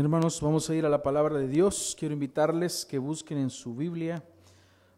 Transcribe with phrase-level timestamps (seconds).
[0.00, 1.94] Hermanos, vamos a ir a la palabra de Dios.
[1.98, 4.24] Quiero invitarles que busquen en su Biblia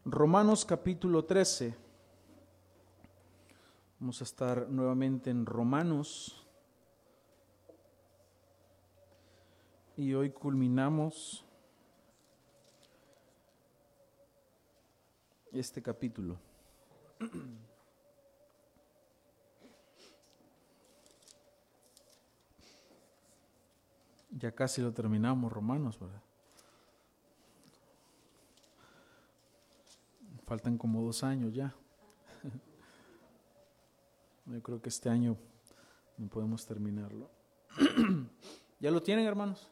[0.05, 1.75] Romanos capítulo 13.
[3.99, 6.47] Vamos a estar nuevamente en Romanos.
[9.97, 11.45] Y hoy culminamos
[15.51, 16.39] este capítulo.
[24.43, 26.21] Ya casi lo terminamos, Romanos, ¿verdad?
[30.45, 31.73] Faltan como dos años ya.
[34.47, 35.37] Yo creo que este año
[36.19, 37.31] no podemos terminarlo.
[38.81, 39.71] ¿Ya lo tienen, hermanos?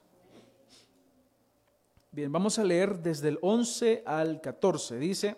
[2.13, 5.01] Bien, vamos a leer desde el 11 al 14.
[5.01, 5.37] Dice,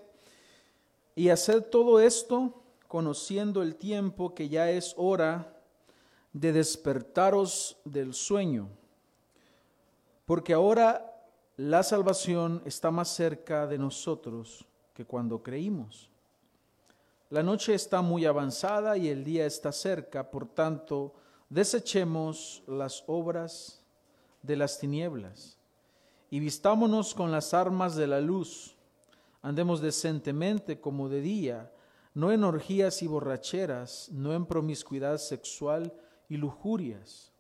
[1.14, 5.56] y hacer todo esto conociendo el tiempo que ya es hora
[6.34, 8.68] de despertaros del sueño
[10.24, 11.12] porque ahora
[11.56, 14.64] la salvación está más cerca de nosotros
[14.94, 16.10] que cuando creímos.
[17.30, 21.14] La noche está muy avanzada y el día está cerca, por tanto,
[21.48, 23.84] desechemos las obras
[24.42, 25.58] de las tinieblas
[26.30, 28.76] y vistámonos con las armas de la luz.
[29.40, 31.72] Andemos decentemente como de día,
[32.14, 35.92] no en orgías y borracheras, no en promiscuidad sexual
[36.28, 37.32] y lujurias,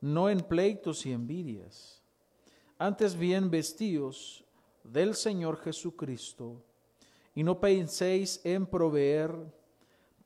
[0.00, 2.01] no en pleitos y envidias
[2.82, 4.44] antes bien vestidos
[4.82, 6.64] del Señor Jesucristo,
[7.32, 9.32] y no penséis en proveer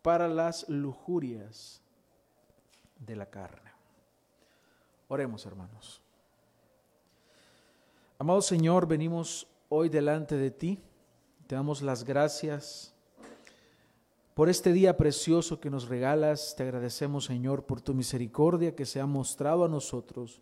[0.00, 1.82] para las lujurias
[2.98, 3.70] de la carne.
[5.08, 6.00] Oremos, hermanos.
[8.18, 10.80] Amado Señor, venimos hoy delante de ti,
[11.46, 12.94] te damos las gracias
[14.32, 18.98] por este día precioso que nos regalas, te agradecemos, Señor, por tu misericordia que se
[18.98, 20.40] ha mostrado a nosotros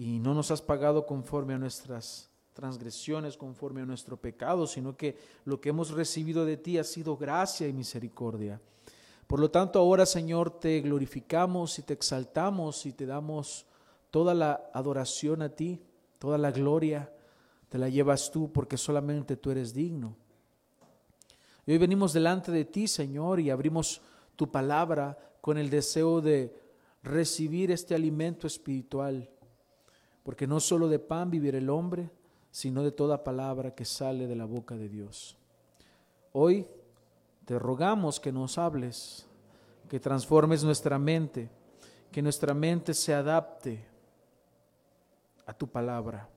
[0.00, 5.18] y no nos has pagado conforme a nuestras transgresiones, conforme a nuestro pecado, sino que
[5.44, 8.62] lo que hemos recibido de ti ha sido gracia y misericordia.
[9.26, 13.66] Por lo tanto, ahora, Señor, te glorificamos y te exaltamos y te damos
[14.10, 15.82] toda la adoración a ti,
[16.18, 17.12] toda la gloria,
[17.68, 20.16] te la llevas tú porque solamente tú eres digno.
[21.66, 24.00] Y hoy venimos delante de ti, Señor, y abrimos
[24.34, 26.58] tu palabra con el deseo de
[27.02, 29.28] recibir este alimento espiritual
[30.30, 32.08] porque no solo de pan vivirá el hombre,
[32.52, 35.36] sino de toda palabra que sale de la boca de Dios.
[36.30, 36.68] Hoy
[37.44, 39.26] te rogamos que nos hables,
[39.88, 41.50] que transformes nuestra mente,
[42.12, 43.84] que nuestra mente se adapte
[45.46, 46.28] a tu palabra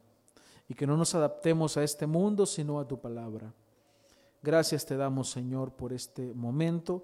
[0.67, 3.53] y que no nos adaptemos a este mundo, sino a tu palabra.
[4.41, 7.03] Gracias te damos, Señor, por este momento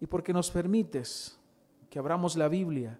[0.00, 1.36] y porque nos permites
[1.90, 2.96] que abramos la Biblia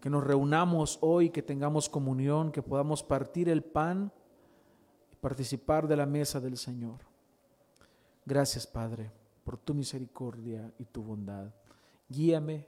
[0.00, 4.10] que nos reunamos hoy, que tengamos comunión, que podamos partir el pan
[5.12, 7.00] y participar de la mesa del Señor.
[8.24, 9.10] Gracias, Padre,
[9.44, 11.52] por tu misericordia y tu bondad.
[12.08, 12.66] Guíame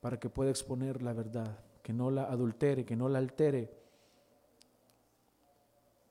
[0.00, 3.72] para que pueda exponer la verdad, que no la adultere, que no la altere,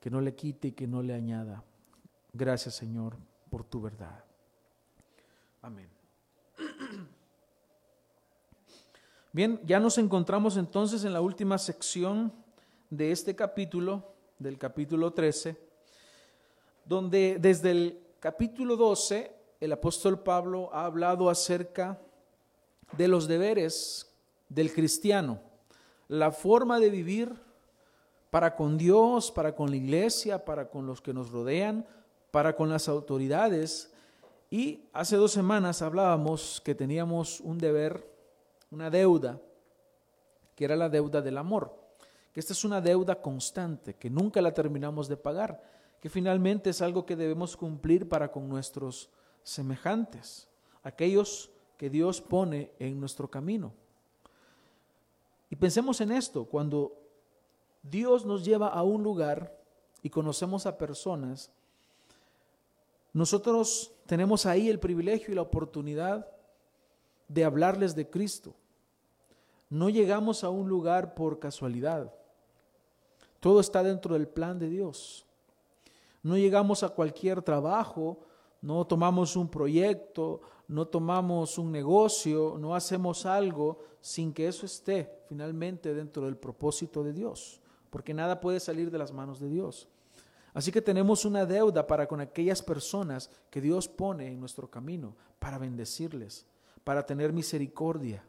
[0.00, 1.62] que no le quite y que no le añada.
[2.32, 3.16] Gracias, Señor,
[3.50, 4.24] por tu verdad.
[5.62, 5.90] Amén.
[9.32, 12.32] Bien, ya nos encontramos entonces en la última sección
[12.90, 14.02] de este capítulo,
[14.40, 15.56] del capítulo 13,
[16.84, 22.00] donde desde el capítulo 12 el apóstol Pablo ha hablado acerca
[22.98, 24.10] de los deberes
[24.48, 25.38] del cristiano,
[26.08, 27.32] la forma de vivir
[28.30, 31.86] para con Dios, para con la iglesia, para con los que nos rodean,
[32.32, 33.92] para con las autoridades.
[34.50, 38.10] Y hace dos semanas hablábamos que teníamos un deber
[38.70, 39.40] una deuda,
[40.54, 41.74] que era la deuda del amor,
[42.32, 45.62] que esta es una deuda constante, que nunca la terminamos de pagar,
[46.00, 49.10] que finalmente es algo que debemos cumplir para con nuestros
[49.42, 50.48] semejantes,
[50.82, 53.72] aquellos que Dios pone en nuestro camino.
[55.50, 56.96] Y pensemos en esto, cuando
[57.82, 59.58] Dios nos lleva a un lugar
[60.02, 61.50] y conocemos a personas,
[63.12, 66.28] nosotros tenemos ahí el privilegio y la oportunidad
[67.30, 68.54] de hablarles de Cristo.
[69.68, 72.12] No llegamos a un lugar por casualidad.
[73.38, 75.24] Todo está dentro del plan de Dios.
[76.24, 78.18] No llegamos a cualquier trabajo,
[78.60, 85.22] no tomamos un proyecto, no tomamos un negocio, no hacemos algo sin que eso esté
[85.28, 87.60] finalmente dentro del propósito de Dios,
[87.90, 89.88] porque nada puede salir de las manos de Dios.
[90.52, 95.14] Así que tenemos una deuda para con aquellas personas que Dios pone en nuestro camino,
[95.38, 96.46] para bendecirles,
[96.90, 98.20] para tener misericordia,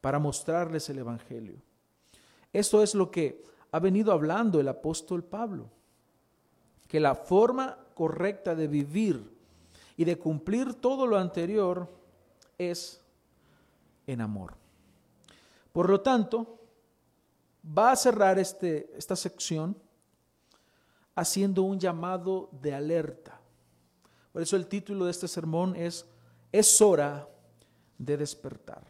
[0.00, 1.56] para mostrarles el Evangelio.
[2.52, 5.68] Esto es lo que ha venido hablando el apóstol Pablo,
[6.86, 9.28] que la forma correcta de vivir
[9.96, 11.88] y de cumplir todo lo anterior
[12.56, 13.00] es
[14.06, 14.54] en amor.
[15.72, 16.60] Por lo tanto,
[17.66, 19.76] va a cerrar este, esta sección
[21.16, 23.40] haciendo un llamado de alerta.
[24.32, 26.06] Por eso el título de este sermón es
[26.52, 27.28] Es hora
[27.98, 28.84] de despertar.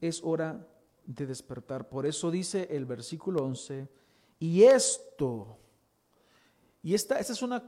[0.00, 0.66] Es hora
[1.06, 1.88] de despertar.
[1.88, 3.88] Por eso dice el versículo 11,
[4.40, 5.58] y esto,
[6.82, 7.62] y esta, esta es una,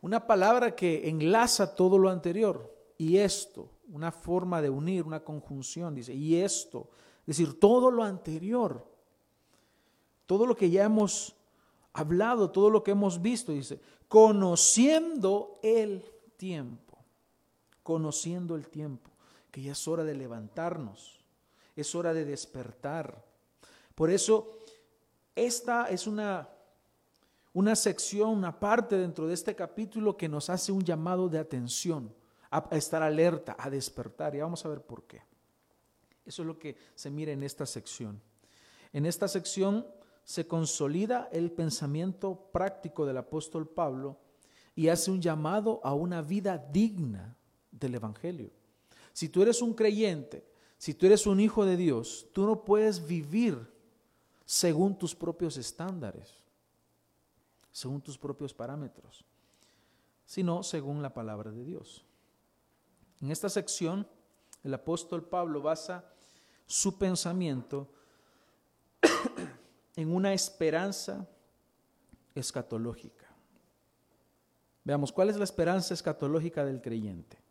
[0.00, 5.94] una palabra que enlaza todo lo anterior, y esto, una forma de unir, una conjunción,
[5.94, 6.90] dice, y esto,
[7.20, 8.86] es decir, todo lo anterior,
[10.26, 11.36] todo lo que ya hemos
[11.92, 16.04] hablado, todo lo que hemos visto, dice, conociendo el
[16.36, 16.98] tiempo,
[17.82, 19.11] conociendo el tiempo,
[19.52, 21.20] que ya es hora de levantarnos,
[21.76, 23.22] es hora de despertar.
[23.94, 24.58] Por eso,
[25.36, 26.48] esta es una,
[27.52, 32.12] una sección, una parte dentro de este capítulo que nos hace un llamado de atención,
[32.50, 34.34] a, estar alerta, a despertar.
[34.34, 35.22] Y vamos a ver por qué.
[36.24, 38.22] Eso es lo que se mira en esta sección.
[38.90, 39.86] En esta sección
[40.24, 44.16] se consolida el pensamiento práctico del apóstol Pablo
[44.74, 47.36] y hace un llamado a una vida digna
[47.70, 48.61] del Evangelio.
[49.12, 50.46] Si tú eres un creyente,
[50.78, 53.70] si tú eres un hijo de Dios, tú no puedes vivir
[54.44, 56.34] según tus propios estándares,
[57.70, 59.24] según tus propios parámetros,
[60.26, 62.04] sino según la palabra de Dios.
[63.20, 64.06] En esta sección,
[64.64, 66.04] el apóstol Pablo basa
[66.66, 67.88] su pensamiento
[69.96, 71.28] en una esperanza
[72.34, 73.26] escatológica.
[74.84, 77.41] Veamos, ¿cuál es la esperanza escatológica del creyente?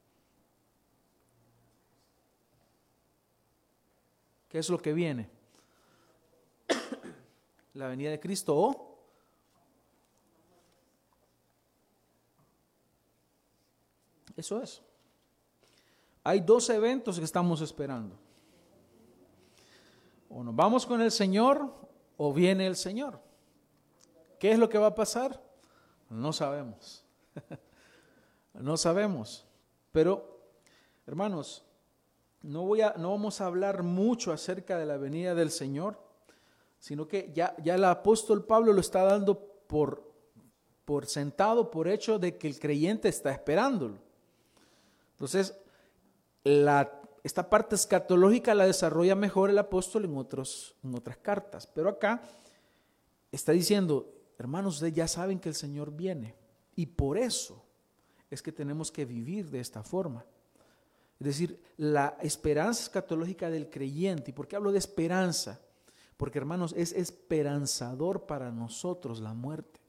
[4.51, 5.29] ¿Qué es lo que viene?
[7.73, 8.91] La venida de Cristo o
[14.35, 14.81] Eso es.
[16.23, 18.17] Hay dos eventos que estamos esperando.
[20.29, 21.73] O nos vamos con el Señor
[22.17, 23.21] o viene el Señor.
[24.39, 25.41] ¿Qué es lo que va a pasar?
[26.09, 27.05] No sabemos.
[28.53, 29.45] no sabemos.
[29.91, 30.41] Pero,
[31.05, 31.63] hermanos,
[32.41, 35.99] no, voy a, no vamos a hablar mucho acerca de la venida del Señor,
[36.79, 40.11] sino que ya, ya el apóstol Pablo lo está dando por,
[40.85, 43.99] por sentado, por hecho de que el creyente está esperándolo.
[45.13, 45.55] Entonces,
[46.43, 51.67] la esta parte escatológica la desarrolla mejor el apóstol en, otros, en otras cartas.
[51.67, 52.21] Pero acá
[53.31, 56.35] está diciendo, hermanos, ustedes ya saben que el Señor viene.
[56.75, 57.63] Y por eso
[58.29, 60.25] es que tenemos que vivir de esta forma.
[61.21, 64.31] Es decir, la esperanza escatológica del creyente.
[64.31, 65.61] ¿Y por qué hablo de esperanza?
[66.17, 69.79] Porque, hermanos, es esperanzador para nosotros la muerte.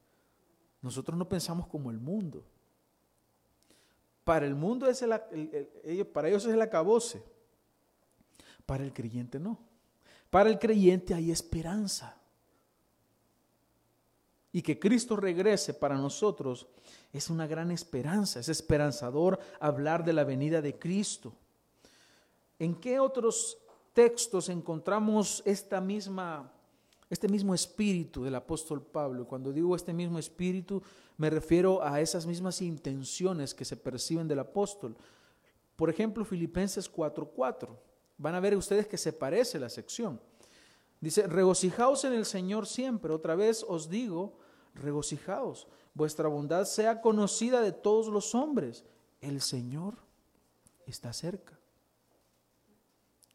[0.83, 2.45] Nosotros no pensamos como el mundo.
[4.25, 7.23] Para el mundo es el, para ellos es el acabose.
[8.67, 9.59] Para el creyente no.
[10.29, 12.15] Para el creyente hay esperanza.
[14.53, 16.67] Y que Cristo regrese para nosotros
[17.13, 21.33] es una gran esperanza, es esperanzador hablar de la venida de Cristo.
[22.59, 23.59] ¿En qué otros
[23.95, 26.53] textos encontramos esta misma
[27.13, 29.27] este mismo espíritu del apóstol Pablo.
[29.29, 30.83] Cuando digo este mismo espíritu,
[31.19, 34.97] me refiero a esas mismas intenciones que se perciben del apóstol.
[35.77, 37.77] Por ejemplo, Filipenses 4:4.
[38.17, 40.19] Van a ver ustedes que se parece la sección.
[41.03, 43.13] Dice, regocijaos en el Señor siempre.
[43.13, 44.39] Otra vez os digo,
[44.75, 45.69] regocijaos.
[45.95, 48.85] Vuestra bondad sea conocida de todos los hombres.
[49.21, 49.95] El Señor
[50.87, 51.59] está cerca.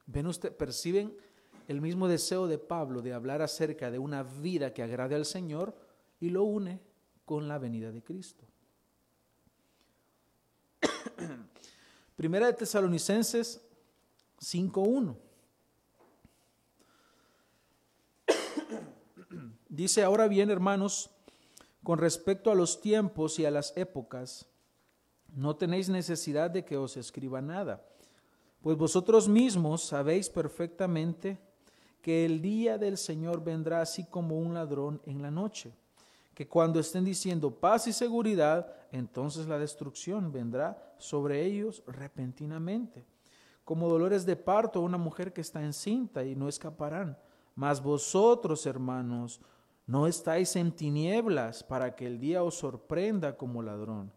[0.05, 1.15] ¿Ven ustedes, perciben
[1.67, 5.75] el mismo deseo de Pablo de hablar acerca de una vida que agrade al Señor
[6.19, 6.79] y lo une
[7.25, 8.45] con la venida de Cristo.
[12.15, 13.61] Primera de Tesalonicenses
[14.39, 15.17] 5.1.
[19.67, 21.09] Dice, ahora bien, hermanos,
[21.87, 24.45] con respecto a los tiempos y a las épocas,
[25.33, 27.81] no tenéis necesidad de que os escriba nada,
[28.59, 31.39] pues vosotros mismos sabéis perfectamente
[32.01, 35.71] que el día del Señor vendrá así como un ladrón en la noche,
[36.33, 43.05] que cuando estén diciendo paz y seguridad, entonces la destrucción vendrá sobre ellos repentinamente,
[43.63, 47.17] como dolores de parto a una mujer que está encinta y no escaparán.
[47.55, 49.39] Mas vosotros, hermanos,
[49.87, 54.11] no estáis en tinieblas para que el día os sorprenda como ladrón,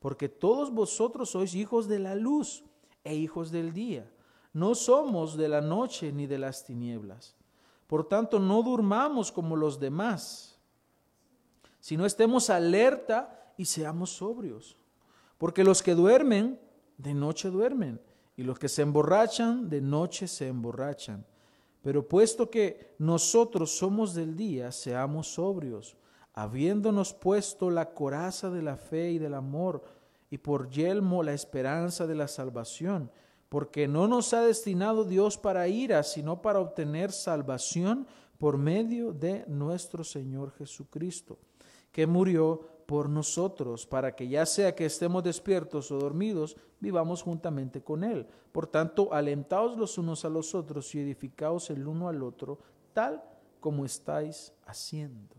[0.00, 2.64] porque todos vosotros sois hijos de la luz
[3.04, 4.10] e hijos del día.
[4.52, 7.36] No somos de la noche ni de las tinieblas.
[7.86, 10.58] Por tanto, no durmamos como los demás,
[11.78, 14.76] sino estemos alerta y seamos sobrios.
[15.38, 16.60] Porque los que duermen,
[16.98, 18.00] de noche duermen,
[18.36, 21.24] y los que se emborrachan, de noche se emborrachan.
[21.82, 25.96] Pero puesto que nosotros somos del día, seamos sobrios,
[26.32, 29.82] habiéndonos puesto la coraza de la fe y del amor,
[30.30, 33.10] y por yelmo la esperanza de la salvación
[33.52, 38.06] porque no nos ha destinado Dios para ira, sino para obtener salvación
[38.38, 41.36] por medio de nuestro Señor Jesucristo,
[41.92, 47.80] que murió por nosotros, para que ya sea que estemos despiertos o dormidos, vivamos juntamente
[47.80, 48.26] con Él.
[48.52, 52.58] Por tanto, alentaos los unos a los otros y edificaos el uno al otro,
[52.92, 53.24] tal
[53.60, 55.34] como estáis haciendo.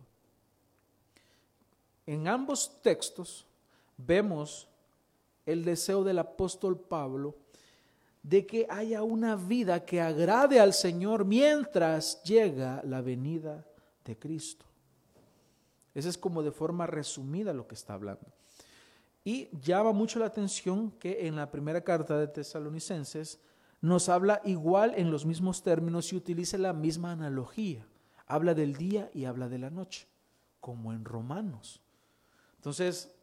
[2.08, 3.46] En ambos textos
[3.98, 4.68] vemos
[5.46, 7.36] el deseo del apóstol Pablo
[8.24, 13.64] de que haya una vida que agrade al Señor mientras llega la venida
[14.06, 14.73] de Cristo.
[15.94, 18.26] Ese es como de forma resumida lo que está hablando.
[19.24, 23.40] Y llama mucho la atención que en la primera carta de Tesalonicenses
[23.80, 27.86] nos habla igual en los mismos términos y utiliza la misma analogía.
[28.26, 30.08] Habla del día y habla de la noche,
[30.60, 31.82] como en Romanos.
[32.56, 33.14] Entonces,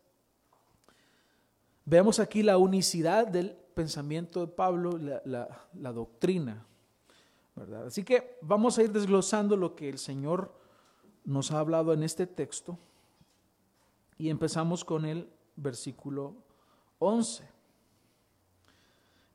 [1.84, 6.66] vemos aquí la unicidad del pensamiento de Pablo, la, doctrina.
[7.56, 7.86] ¿verdad?
[7.86, 10.59] Así que vamos a ir desglosando lo que el Señor
[11.30, 12.76] nos ha hablado en este texto
[14.18, 16.34] y empezamos con el versículo
[16.98, 17.48] 11.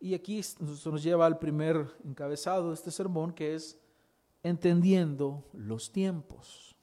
[0.01, 3.79] Y aquí nos lleva al primer encabezado de este sermón que es
[4.43, 6.75] entendiendo los tiempos.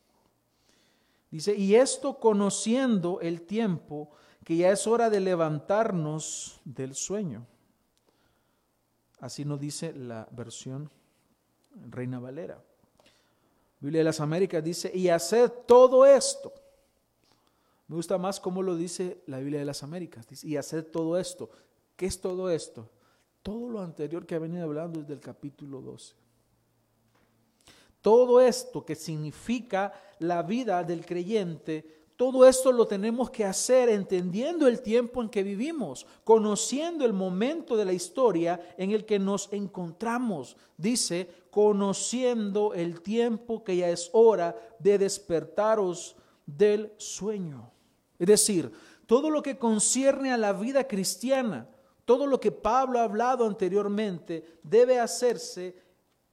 [1.30, 4.10] Dice, y esto conociendo el tiempo,
[4.44, 7.46] que ya es hora de levantarnos del sueño.
[9.20, 10.90] Así nos dice la versión
[11.90, 12.62] Reina Valera.
[13.82, 16.52] Biblia de las Américas dice, y hacer todo esto.
[17.88, 20.28] Me gusta más cómo lo dice la Biblia de las Américas.
[20.28, 21.50] Dice, y hacer todo esto.
[21.96, 22.88] ¿Qué es todo esto?
[23.42, 26.14] Todo lo anterior que ha venido hablando desde el capítulo 12.
[28.00, 34.68] Todo esto que significa la vida del creyente todo esto lo tenemos que hacer entendiendo
[34.68, 39.52] el tiempo en que vivimos, conociendo el momento de la historia en el que nos
[39.52, 40.56] encontramos.
[40.76, 46.14] Dice, conociendo el tiempo que ya es hora de despertaros
[46.46, 47.72] del sueño.
[48.20, 48.70] Es decir,
[49.06, 51.68] todo lo que concierne a la vida cristiana,
[52.04, 55.74] todo lo que Pablo ha hablado anteriormente, debe hacerse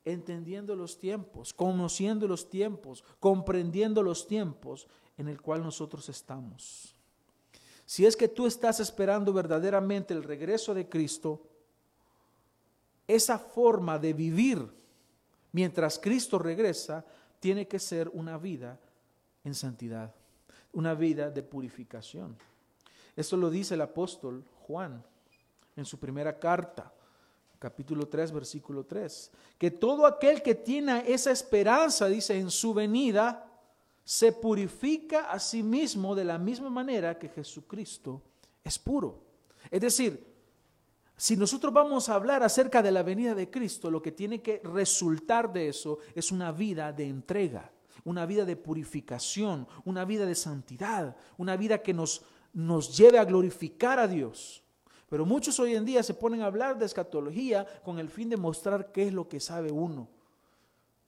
[0.05, 4.87] entendiendo los tiempos, conociendo los tiempos, comprendiendo los tiempos
[5.19, 6.95] en el cual nosotros estamos.
[7.85, 11.45] Si es que tú estás esperando verdaderamente el regreso de Cristo,
[13.05, 14.65] esa forma de vivir
[15.51, 17.05] mientras Cristo regresa
[17.39, 18.79] tiene que ser una vida
[19.43, 20.15] en santidad,
[20.71, 22.37] una vida de purificación.
[23.15, 25.03] Esto lo dice el apóstol Juan
[25.75, 26.93] en su primera carta,
[27.57, 33.48] capítulo 3, versículo 3, que todo aquel que tiene esa esperanza, dice, en su venida,
[34.09, 38.23] se purifica a sí mismo de la misma manera que Jesucristo
[38.63, 39.21] es puro.
[39.69, 40.25] Es decir,
[41.15, 44.61] si nosotros vamos a hablar acerca de la venida de Cristo, lo que tiene que
[44.63, 47.71] resultar de eso es una vida de entrega,
[48.03, 53.25] una vida de purificación, una vida de santidad, una vida que nos, nos lleve a
[53.25, 54.63] glorificar a Dios.
[55.07, 58.37] Pero muchos hoy en día se ponen a hablar de escatología con el fin de
[58.37, 60.09] mostrar qué es lo que sabe uno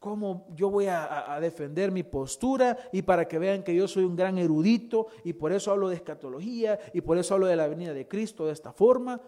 [0.01, 4.15] cómo yo voy a, defender mi postura y para que vean que yo soy un
[4.15, 7.93] gran erudito y por eso hablo de escatología y por eso hablo de la venida
[7.93, 9.22] de Cristo de esta forma.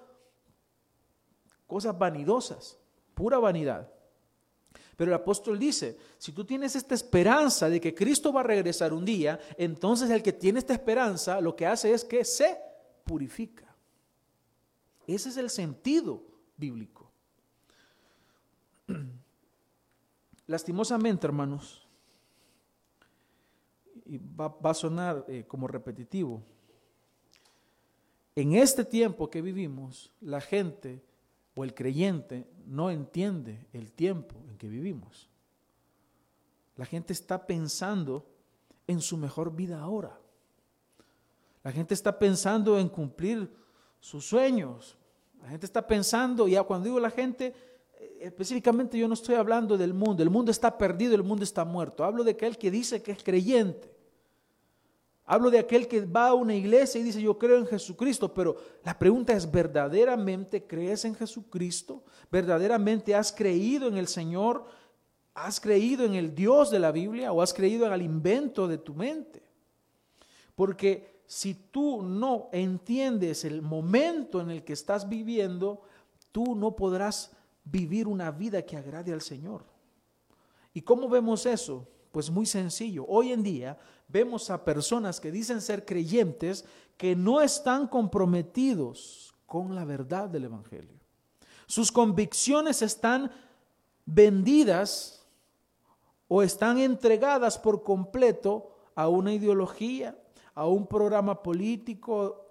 [1.68, 2.80] Cosas vanidosas,
[3.14, 3.88] pura vanidad.
[4.96, 8.94] Pero el apóstol dice, si tú tienes esta esperanza de que Cristo va a regresar
[8.94, 12.58] un día, entonces el que tiene esta esperanza lo que hace es que se
[13.04, 13.76] purifica.
[15.06, 16.24] Ese es el sentido
[16.58, 17.12] bíblico.
[20.48, 21.88] Lastimosamente, hermanos,
[24.06, 26.44] y va, a sonar eh, como repetitivo,
[28.36, 31.04] en este tiempo que vivimos, la gente
[31.56, 35.30] o el creyente no entiende el tiempo en que vivimos.
[36.76, 38.26] La gente está pensando
[38.88, 40.20] en su mejor vida ahora.
[41.64, 43.50] La gente está pensando en cumplir
[44.00, 44.98] sus sueños.
[45.42, 47.54] La gente está pensando, ya cuando digo la gente,
[48.20, 52.04] específicamente yo no estoy hablando del mundo, el mundo está perdido, el mundo está muerto.
[52.04, 53.92] Hablo de aquel que dice que es creyente.
[55.26, 58.58] Hablo de aquel que va a una iglesia y dice yo creo en Jesucristo, pero
[58.84, 62.04] la pregunta es, ¿verdaderamente crees en Jesucristo?
[62.30, 64.66] ¿Verdaderamente has creído en el Señor
[65.34, 68.78] ¿Has creído en el Dios de la Biblia o has creído en el invento de
[68.78, 69.42] tu mente?
[70.54, 75.82] Porque si tú no entiendes el momento en el que estás viviendo,
[76.32, 77.32] tú no podrás
[77.66, 79.64] vivir una vida que agrade al Señor.
[80.74, 81.88] ¿Y cómo vemos eso?
[82.12, 83.06] Pues muy sencillo.
[83.08, 83.78] Hoy en día
[84.08, 86.66] vemos a personas que dicen ser creyentes
[86.98, 91.00] que no están comprometidos con la verdad del Evangelio.
[91.66, 93.32] Sus convicciones están
[94.06, 95.26] vendidas
[96.28, 100.18] o están entregadas por completo a una ideología,
[100.56, 102.48] a un programa político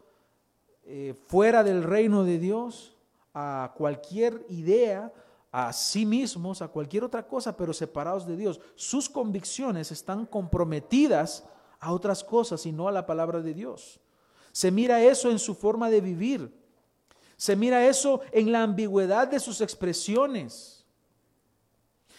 [0.85, 2.97] eh, fuera del reino de Dios,
[3.35, 5.13] a cualquier idea,
[5.51, 8.61] a sí mismos, a cualquier otra cosa, pero separados de Dios.
[8.75, 11.45] Sus convicciones están comprometidas
[11.79, 14.01] a otras cosas y no a la palabra de Dios.
[14.53, 16.55] Se mira eso en su forma de vivir.
[17.37, 20.87] Se mira eso en la ambigüedad de sus expresiones.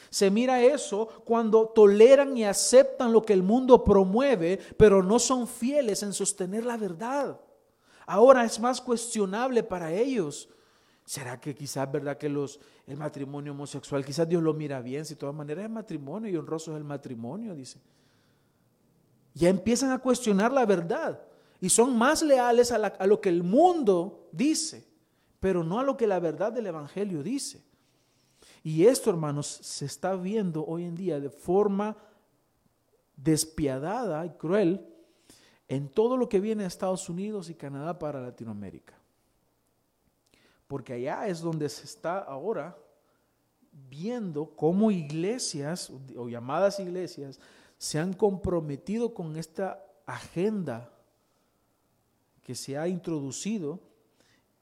[0.09, 5.47] Se mira eso cuando toleran y aceptan lo que el mundo promueve, pero no son
[5.47, 7.39] fieles en sostener la verdad.
[8.05, 10.49] Ahora es más cuestionable para ellos.
[11.05, 15.15] ¿Será que quizás verdad que los, el matrimonio homosexual, quizás Dios lo mira bien, si
[15.15, 17.79] de todas maneras es matrimonio y honroso es el matrimonio, dice?
[19.33, 21.21] Ya empiezan a cuestionar la verdad
[21.59, 24.87] y son más leales a, a lo que el mundo dice,
[25.39, 27.63] pero no a lo que la verdad del Evangelio dice.
[28.63, 31.97] Y esto, hermanos, se está viendo hoy en día de forma
[33.17, 34.87] despiadada y cruel
[35.67, 38.93] en todo lo que viene a Estados Unidos y Canadá para Latinoamérica.
[40.73, 42.75] Porque allá es donde se está ahora
[43.91, 47.39] viendo cómo iglesias o llamadas iglesias
[47.77, 50.91] se han comprometido con esta agenda
[52.41, 53.81] que se ha introducido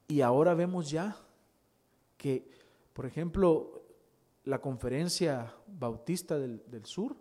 [0.10, 1.16] y ahora vemos ya
[2.18, 2.46] que,
[2.92, 3.82] por ejemplo,
[4.44, 7.16] la conferencia bautista del, sur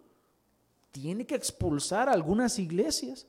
[0.90, 3.28] tiene que expulsar a algunas iglesias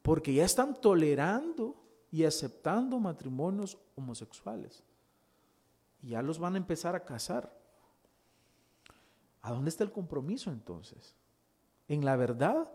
[0.00, 1.76] porque ya están tolerando
[2.10, 4.82] y aceptando matrimonios homosexuales.
[6.02, 7.52] Y ya los van a empezar a casar.
[9.40, 11.14] ¿A dónde está el compromiso entonces?
[11.88, 12.70] ¿En la verdad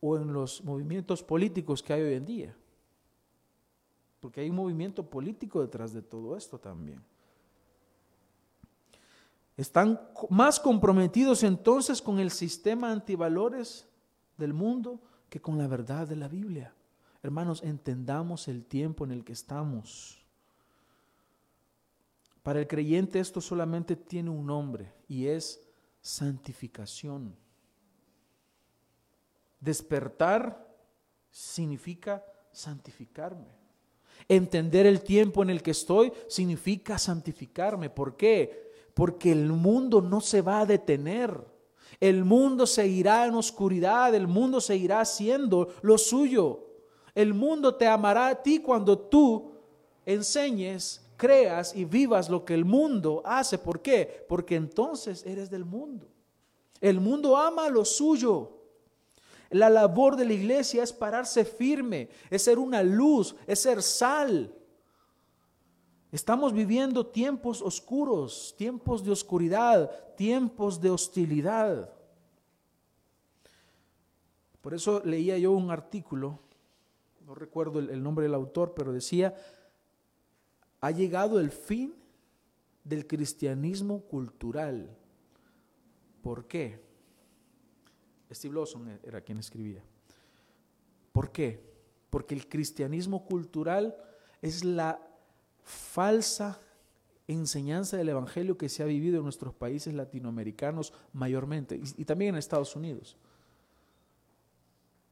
[0.00, 2.56] o en los movimientos políticos que hay hoy en día?
[4.20, 7.02] Porque hay un movimiento político detrás de todo esto también.
[9.56, 10.00] Están
[10.30, 13.88] más comprometidos entonces con el sistema antivalores
[14.36, 16.74] del mundo que con la verdad de la Biblia.
[17.22, 20.21] Hermanos, entendamos el tiempo en el que estamos.
[22.42, 25.62] Para el creyente esto solamente tiene un nombre y es
[26.00, 27.36] santificación.
[29.60, 30.68] Despertar
[31.30, 33.46] significa santificarme.
[34.28, 37.90] Entender el tiempo en el que estoy significa santificarme.
[37.90, 38.72] ¿Por qué?
[38.94, 41.40] porque el mundo no se va a detener.
[42.00, 46.66] El mundo seguirá en oscuridad, el mundo seguirá haciendo lo suyo.
[47.14, 49.52] El mundo te amará a ti cuando tú
[50.04, 53.56] enseñes, creas y vivas lo que el mundo hace.
[53.56, 54.26] ¿Por qué?
[54.28, 56.08] Porque entonces eres del mundo.
[56.80, 58.58] El mundo ama lo suyo.
[59.50, 64.52] La labor de la iglesia es pararse firme, es ser una luz, es ser sal.
[66.10, 71.88] Estamos viviendo tiempos oscuros, tiempos de oscuridad, tiempos de hostilidad.
[74.60, 76.40] Por eso leía yo un artículo,
[77.24, 79.36] no recuerdo el, nombre del autor, pero decía,
[80.82, 81.94] ha llegado el fin
[82.84, 84.94] del cristianismo cultural.
[86.22, 86.82] ¿Por qué?
[88.30, 89.82] Steve Lawson era quien escribía.
[91.12, 91.62] ¿Por qué?
[92.10, 93.96] Porque el cristianismo cultural
[94.40, 95.00] es la
[95.62, 96.60] falsa
[97.28, 102.38] enseñanza del Evangelio que se ha vivido en nuestros países latinoamericanos mayormente y, también en
[102.38, 103.16] Estados Unidos.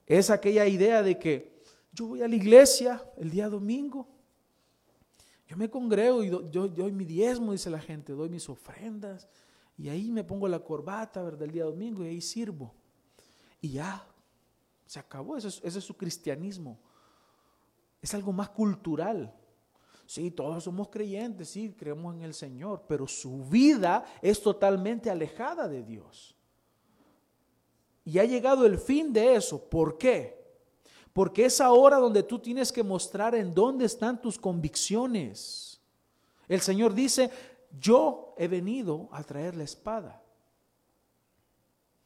[0.04, 4.09] Es aquella idea de que yo voy a la iglesia el día domingo,
[5.51, 9.29] yo me congrego y yo doy mi diezmo, dice la gente, doy mis ofrendas
[9.77, 11.43] y ahí me pongo la corbata ¿verdad?
[11.43, 12.73] el día domingo y ahí sirvo.
[13.61, 14.07] Y ya,
[14.87, 16.79] se acabó, ese es su cristianismo.
[18.01, 19.35] Es algo más cultural.
[20.07, 25.67] Sí, todos somos creyentes, sí, creemos en el Señor, pero su vida es totalmente alejada
[25.67, 26.37] de Dios.
[28.05, 29.69] Y ha llegado el fin de eso.
[29.69, 30.39] ¿Por qué?
[31.12, 35.81] Porque es ahora donde tú tienes que mostrar en dónde están tus convicciones.
[36.49, 37.31] El Señor dice,
[37.79, 40.23] yo he venido a traer la espada.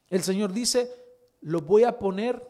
[0.09, 0.91] El Señor dice,
[1.41, 2.47] lo voy a poner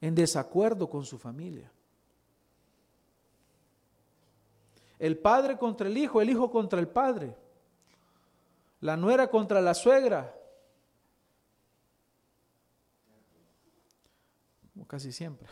[0.00, 1.70] en desacuerdo con su familia.
[4.98, 7.34] El padre contra el hijo, el hijo contra el padre.
[8.80, 10.34] La nuera contra la suegra.
[14.90, 15.46] Casi siempre.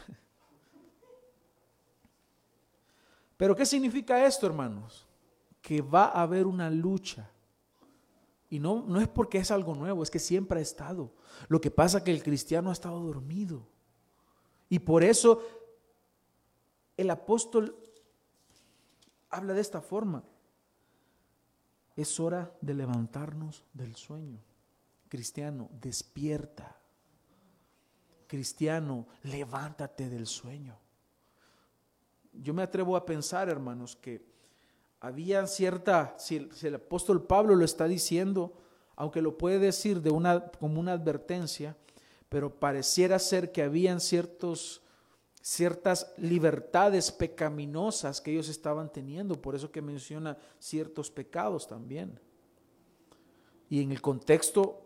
[3.36, 5.06] Pero ¿qué significa esto, hermanos?
[5.62, 7.30] Que va a haber una lucha.
[8.50, 11.14] Y no, no es porque es algo nuevo, es que siempre ha estado.
[11.46, 13.68] Lo que pasa es que el cristiano ha estado dormido.
[14.68, 15.40] Y por eso
[16.96, 17.78] el apóstol
[19.30, 20.24] habla de esta forma.
[21.94, 24.40] Es hora de levantarnos del sueño.
[25.08, 26.77] Cristiano, despierta.
[28.28, 30.78] Cristiano, levántate del sueño.
[32.32, 34.22] Yo me atrevo a pensar, hermanos, que
[35.00, 38.52] había cierta, si el, apóstol Pablo lo está diciendo,
[38.96, 41.76] aunque lo puede decir de una, como una advertencia,
[42.28, 44.82] pero pareciera ser que habían ciertos,
[45.40, 52.20] ciertas libertades pecaminosas que ellos estaban teniendo, por eso que menciona ciertos pecados también.
[53.70, 54.82] Y en el contexto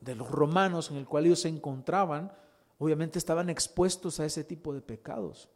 [0.00, 2.32] de los romanos en el cual ellos se encontraban,
[2.78, 5.48] obviamente estaban expuestos a ese tipo de pecados.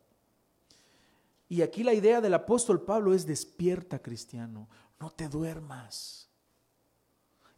[1.49, 4.69] Y aquí la idea del apóstol Pablo es despierta cristiano,
[5.01, 6.29] no te duermas.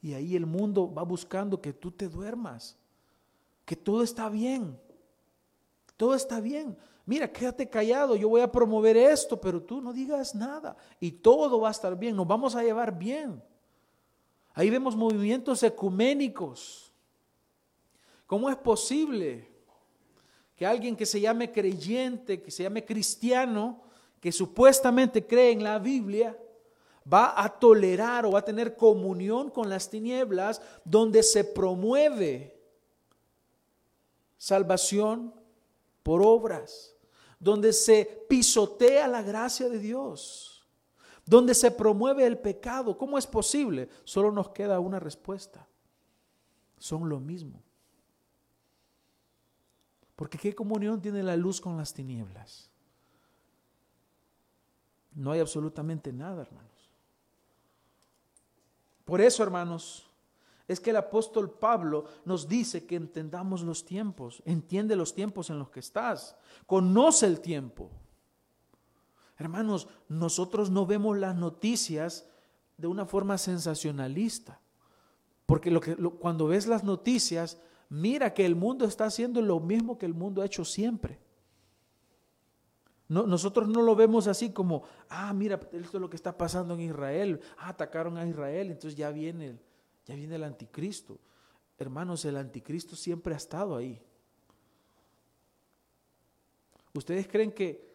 [0.01, 2.77] Y ahí el mundo va buscando que tú te duermas,
[3.67, 4.81] que todo está bien,
[5.97, 6.77] todo está bien.
[7.05, 11.61] Mira, quédate callado, yo voy a promover esto, pero tú no digas nada y todo
[11.61, 13.43] va a estar bien, nos vamos a llevar bien.
[14.55, 16.93] Ahí vemos movimientos ecuménicos.
[18.27, 19.52] ¿Cómo es posible
[20.63, 23.81] que alguien que se llame creyente, que se llame cristiano,
[24.21, 26.39] que supuestamente cree en la Biblia,
[27.13, 32.57] va a tolerar o va a tener comunión con las tinieblas donde se promueve
[34.39, 35.35] salvación
[36.05, 36.95] por obras,
[37.41, 40.65] donde se pisotea la gracia de Dios,
[41.27, 42.97] donde se promueve el pecado.
[42.97, 43.89] ¿Cómo es posible?
[44.05, 45.67] Solo nos queda una respuesta.
[46.79, 47.65] Son lo mismo.
[50.23, 52.71] Porque ¿qué comunión tiene la luz con las tinieblas?
[55.17, 56.93] No hay absolutamente nada, hermanos.
[59.05, 60.07] Por eso, hermanos,
[60.69, 65.59] es que el apóstol Pablo nos dice que entendamos los tiempos, entiende los tiempos en
[65.59, 67.91] los que estás, conoce el tiempo.
[69.39, 72.29] Hermanos, nosotros no vemos las noticias
[72.77, 74.61] de una forma sensacionalista,
[75.47, 77.59] porque lo que, cuando ves las noticias
[77.93, 81.19] mira que el mundo está haciendo lo mismo que el mundo ha hecho siempre.
[83.07, 86.73] No, nosotros no lo vemos así como, ah, mira, esto es lo que está pasando
[86.73, 89.59] en Israel, ah, atacaron a Israel, entonces ya viene,
[90.07, 91.19] ya viene el anticristo.
[91.77, 94.01] Hermanos, el anticristo siempre ha estado ahí.
[96.95, 97.93] ¿Ustedes creen que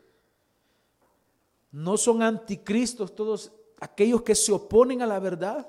[1.71, 5.67] no son anticristos todos aquellos que se oponen a la verdad?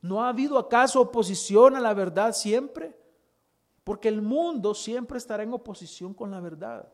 [0.00, 3.01] ¿No ha habido acaso oposición a la verdad siempre?
[3.84, 6.92] Porque el mundo siempre estará en oposición con la verdad.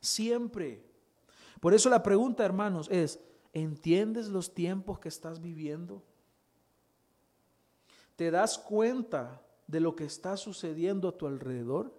[0.00, 0.84] Siempre.
[1.60, 3.18] Por eso la pregunta, hermanos, es,
[3.52, 6.02] ¿entiendes los tiempos que estás viviendo?
[8.16, 11.92] ¿Te das cuenta de lo que está sucediendo a tu alrededor?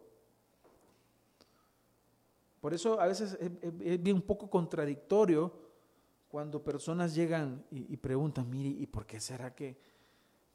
[2.61, 5.53] Por eso a veces es, bien un poco contradictorio
[6.27, 9.77] cuando personas llegan y, preguntan, mire, ¿y por qué será que,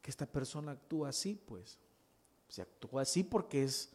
[0.01, 1.35] que esta persona actúa así?
[1.35, 1.79] Pues
[2.51, 3.89] se actúa así porque es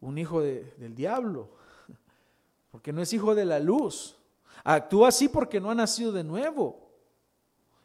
[0.00, 1.50] un hijo del diablo,
[2.70, 4.16] porque no es hijo de la luz.
[4.62, 6.88] Actúa así porque no ha nacido de nuevo.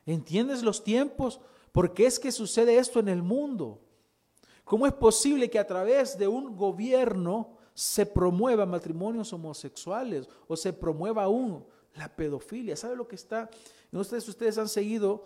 [0.05, 1.39] ¿Entiendes los tiempos?
[1.71, 3.81] ¿Por qué es que sucede esto en el mundo?
[4.63, 10.71] ¿Cómo es posible que a través de un gobierno se promueva matrimonios homosexuales o se
[10.71, 12.75] promueva aún la pedofilia?
[12.75, 13.49] ¿Sabe lo que está?
[13.91, 15.25] No si ustedes han seguido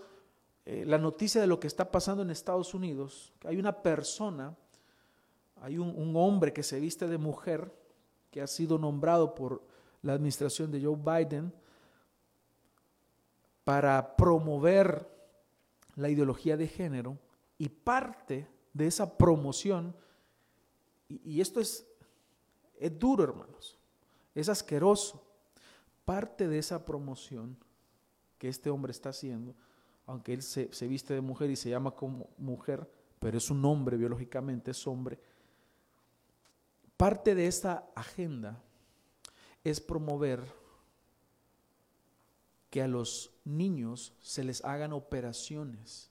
[0.65, 3.33] eh, la noticia de lo que está pasando en Estados Unidos.
[3.43, 4.55] Hay una persona,
[5.61, 7.73] hay un, hombre que se viste de mujer,
[8.31, 9.61] que ha sido nombrado por
[10.01, 11.53] la administración de Joe Biden
[13.63, 15.09] para promover
[15.95, 17.17] la ideología de género
[17.57, 19.95] y parte de esa promoción,
[21.07, 21.85] y, y esto es,
[22.79, 23.77] es duro hermanos,
[24.33, 25.23] es asqueroso,
[26.05, 27.57] parte de esa promoción
[28.37, 29.55] que este hombre está haciendo
[30.05, 32.89] aunque él se, viste de mujer y se llama como mujer,
[33.19, 35.19] pero es un hombre biológicamente, es hombre,
[36.97, 38.61] parte de esta agenda
[39.63, 40.43] es promover
[42.69, 46.09] que a los niños se les hagan operaciones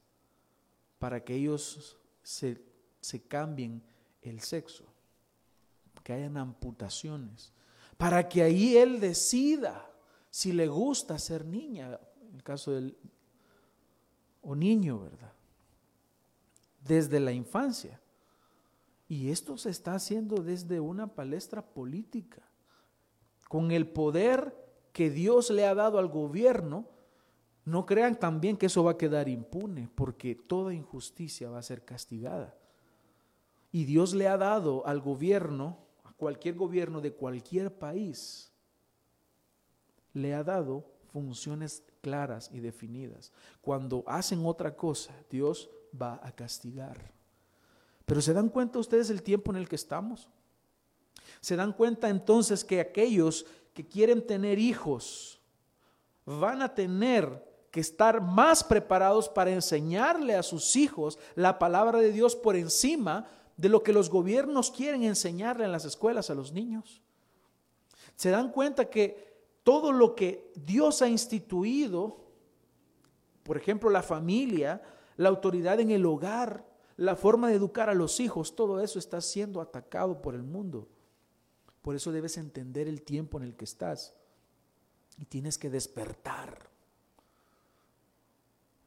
[0.98, 2.62] para que ellos se,
[3.00, 3.82] se cambien
[4.22, 4.84] el sexo,
[6.02, 7.52] que hayan amputaciones,
[7.98, 9.90] para que ahí él decida
[10.30, 12.96] si le gusta ser niña, en el caso del,
[14.42, 15.32] o niño, ¿verdad?
[16.84, 18.00] Desde la infancia.
[19.08, 22.42] Y esto se está haciendo desde una palestra política,
[23.48, 24.56] con el poder
[24.92, 26.86] que Dios le ha dado al gobierno.
[27.64, 31.84] No crean también que eso va a quedar impune, porque toda injusticia va a ser
[31.84, 32.56] castigada.
[33.70, 38.52] Y Dios le ha dado al gobierno, a cualquier gobierno de cualquier país,
[40.14, 43.32] le ha dado funciones claras y definidas.
[43.62, 47.12] Cuando hacen otra cosa, Dios va a castigar.
[48.04, 50.28] Pero ¿se dan cuenta ustedes el tiempo en el que estamos?
[51.40, 55.40] ¿Se dan cuenta entonces que aquellos que quieren tener hijos
[56.26, 62.12] van a tener que estar más preparados para enseñarle a sus hijos la palabra de
[62.12, 66.52] Dios por encima de lo que los gobiernos quieren enseñarle en las escuelas a los
[66.52, 67.00] niños.
[68.14, 69.31] Se dan cuenta que
[69.62, 72.24] todo lo que Dios ha instituido,
[73.42, 74.82] por ejemplo, la familia,
[75.16, 79.20] la autoridad en el hogar, la forma de educar a los hijos, todo eso está
[79.20, 80.88] siendo atacado por el mundo.
[81.80, 84.14] Por eso debes entender el tiempo en el que estás
[85.18, 86.70] y tienes que despertar.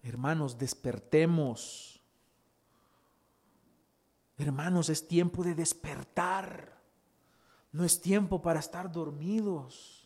[0.03, 2.01] Hermanos, despertemos.
[4.37, 6.79] Hermanos, es tiempo de despertar.
[7.71, 10.04] No es tiempo para estar dormidos.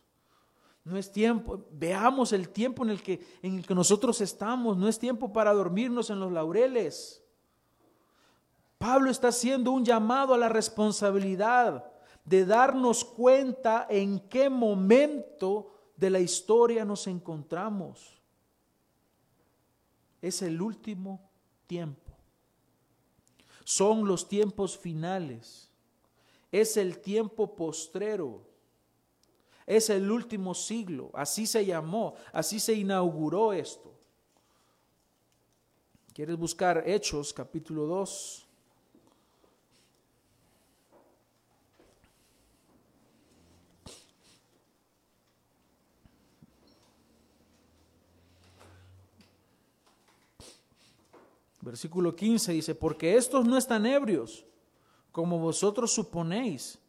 [0.83, 4.87] No es tiempo, veamos el tiempo en el que en el que nosotros estamos, no
[4.87, 7.23] es tiempo para dormirnos en los laureles.
[8.77, 11.91] Pablo está haciendo un llamado a la responsabilidad
[12.23, 18.21] de darnos cuenta en qué momento de la historia nos encontramos.
[20.21, 21.29] Es el último
[21.67, 22.09] tiempo
[23.69, 25.69] son los tiempos finales,
[26.51, 28.48] es el tiempo postrero,
[29.69, 33.93] es el último siglo, así se llamó, así se inauguró esto.
[36.11, 38.47] ¿Quieres buscar Hechos capítulo 2?
[51.61, 54.43] Versículo 15 dice, porque estos no están ebrios,
[55.11, 56.79] como vosotros suponéis,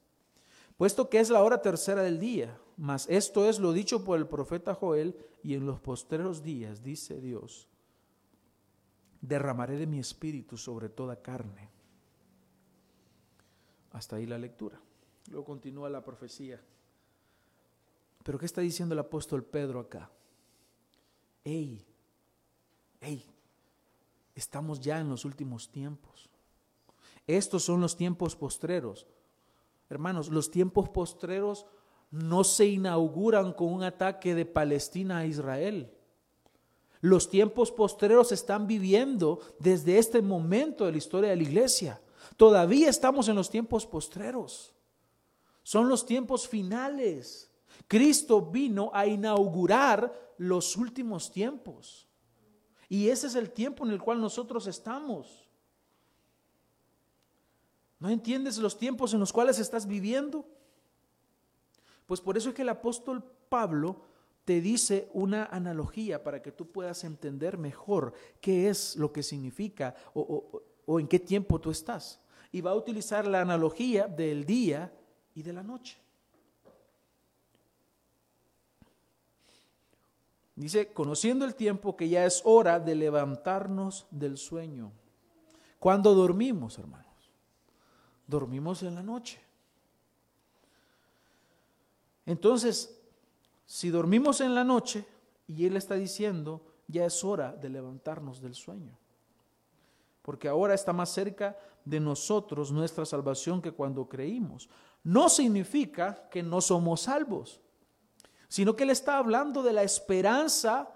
[0.78, 2.58] puesto que es la hora tercera del día.
[2.80, 7.20] Mas esto es lo dicho por el profeta Joel, y en los postreros días, dice
[7.20, 7.68] Dios,
[9.20, 11.68] derramaré de mi espíritu sobre toda carne.
[13.92, 14.80] Hasta ahí la lectura.
[15.28, 16.58] Luego continúa la profecía.
[18.24, 20.10] Pero ¿qué está diciendo el apóstol Pedro acá?
[21.44, 21.84] Ey,
[23.02, 23.26] ey,
[24.34, 26.30] estamos ya en los últimos tiempos.
[27.26, 29.06] Estos son los tiempos postreros.
[29.90, 31.66] Hermanos, los tiempos postreros
[32.10, 35.92] no se inauguran con un ataque de Palestina a Israel.
[37.00, 42.00] Los tiempos postreros se están viviendo desde este momento de la historia de la iglesia.
[42.36, 44.74] Todavía estamos en los tiempos postreros.
[45.62, 47.50] Son los tiempos finales.
[47.86, 52.06] Cristo vino a inaugurar los últimos tiempos.
[52.88, 55.48] Y ese es el tiempo en el cual nosotros estamos.
[57.98, 60.44] ¿No entiendes los tiempos en los cuales estás viviendo?
[62.10, 64.00] Pues por eso es que el apóstol Pablo
[64.44, 69.94] te dice una analogía para que tú puedas entender mejor qué es lo que significa
[70.12, 72.20] o, o en qué tiempo tú estás.
[72.50, 74.92] Y va a utilizar la analogía del día
[75.36, 75.98] y de la noche.
[80.56, 84.90] Dice, conociendo el tiempo que ya es hora de levantarnos del sueño.
[85.78, 87.30] Cuando dormimos, hermanos?
[88.26, 89.40] Dormimos en la noche.
[92.30, 92.98] Entonces,
[93.66, 95.04] si dormimos en la noche,
[95.46, 98.96] y Él está diciendo, ya es hora de levantarnos del sueño.
[100.22, 104.68] Porque ahora está más cerca de nosotros nuestra salvación que cuando creímos.
[105.02, 107.60] No significa que no somos salvos
[108.50, 110.90] sino que él está hablando de la esperanza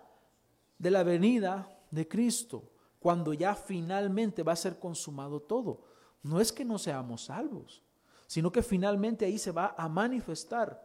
[0.77, 5.85] de la venida de Cristo, cuando ya finalmente va a ser consumado todo.
[6.25, 7.81] No es que no seamos salvos,
[8.27, 10.85] sino que finalmente ahí se va a manifestar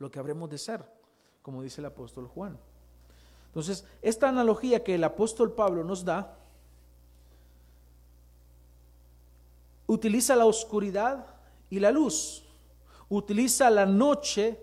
[0.00, 0.84] lo que habremos de ser,
[1.40, 2.58] como dice el apóstol Juan.
[3.46, 6.36] Entonces, esta analogía que el apóstol Pablo nos da,
[9.86, 11.24] utiliza la oscuridad
[11.68, 12.44] y la luz,
[13.08, 14.58] utiliza la noche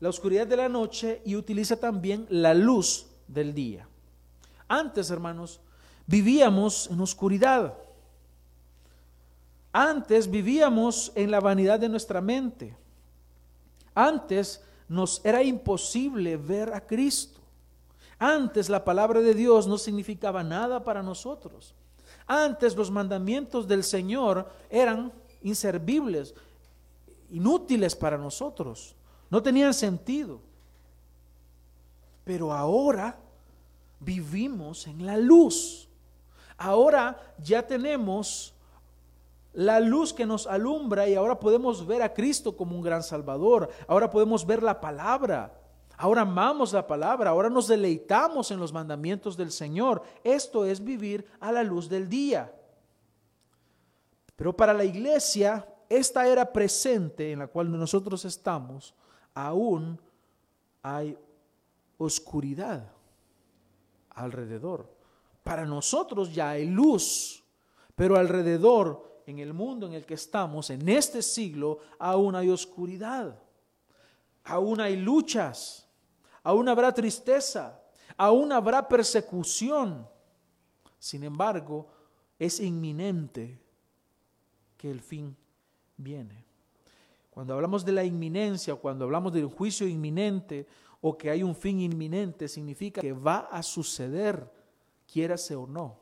[0.00, 3.86] la oscuridad de la noche y utiliza también la luz del día.
[4.66, 5.60] Antes, hermanos,
[6.06, 7.74] vivíamos en oscuridad.
[9.72, 12.76] Antes vivíamos en la vanidad de nuestra mente.
[13.94, 17.40] Antes nos era imposible ver a Cristo.
[18.18, 21.74] Antes la palabra de Dios no significaba nada para nosotros.
[22.26, 26.34] Antes los mandamientos del Señor eran inservibles,
[27.30, 28.94] inútiles para nosotros.
[29.30, 30.40] No tenían sentido.
[32.24, 33.18] Pero ahora
[34.00, 35.88] vivimos en la luz.
[36.56, 38.52] Ahora ya tenemos
[39.52, 43.68] la luz que nos alumbra y ahora podemos ver a Cristo como un gran Salvador.
[43.88, 45.56] Ahora podemos ver la palabra.
[45.96, 50.02] Ahora amamos la palabra, ahora nos deleitamos en los mandamientos del Señor.
[50.24, 52.54] Esto es vivir a la luz del día.
[54.34, 58.94] Pero para la iglesia, esta era presente en la cual nosotros estamos,
[59.34, 60.00] aún
[60.82, 61.18] hay
[61.98, 62.90] oscuridad
[64.08, 64.88] alrededor.
[65.42, 67.44] Para nosotros ya hay luz,
[67.94, 73.40] pero alrededor, en el mundo en el que estamos, en este siglo, aún hay oscuridad,
[74.44, 75.88] aún hay luchas,
[76.42, 77.80] aún habrá tristeza,
[78.16, 80.06] aún habrá persecución.
[80.98, 81.88] Sin embargo,
[82.38, 83.58] es inminente
[84.76, 85.36] que el fin
[85.96, 86.44] viene.
[87.30, 90.66] Cuando hablamos de la inminencia, cuando hablamos del juicio inminente
[91.00, 94.50] o que hay un fin inminente, significa que va a suceder,
[95.06, 95.98] quiérase o no.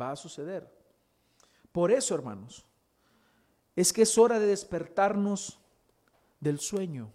[0.00, 0.73] Va a suceder.
[1.74, 2.64] Por eso, hermanos,
[3.74, 5.58] es que es hora de despertarnos
[6.38, 7.10] del sueño.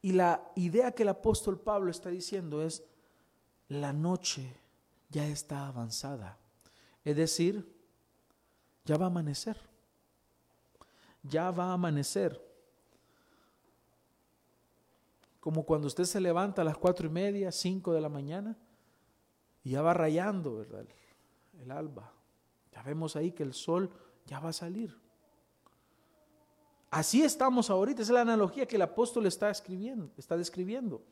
[0.00, 2.82] Y la idea que el apóstol Pablo está diciendo es,
[3.68, 4.56] la noche
[5.10, 6.38] ya está avanzada.
[7.04, 7.70] Es decir,
[8.86, 9.58] ya va a amanecer.
[11.22, 12.42] Ya va a amanecer.
[15.40, 18.56] Como cuando usted se levanta a las cuatro y media, cinco de la mañana,
[19.62, 20.86] y ya va rayando, ¿verdad?
[21.60, 22.15] El alba.
[22.76, 23.90] Ya vemos ahí que el sol
[24.26, 24.94] ya va a salir.
[26.90, 31.02] Así estamos ahorita, esa es la analogía que el apóstol está escribiendo, está describiendo.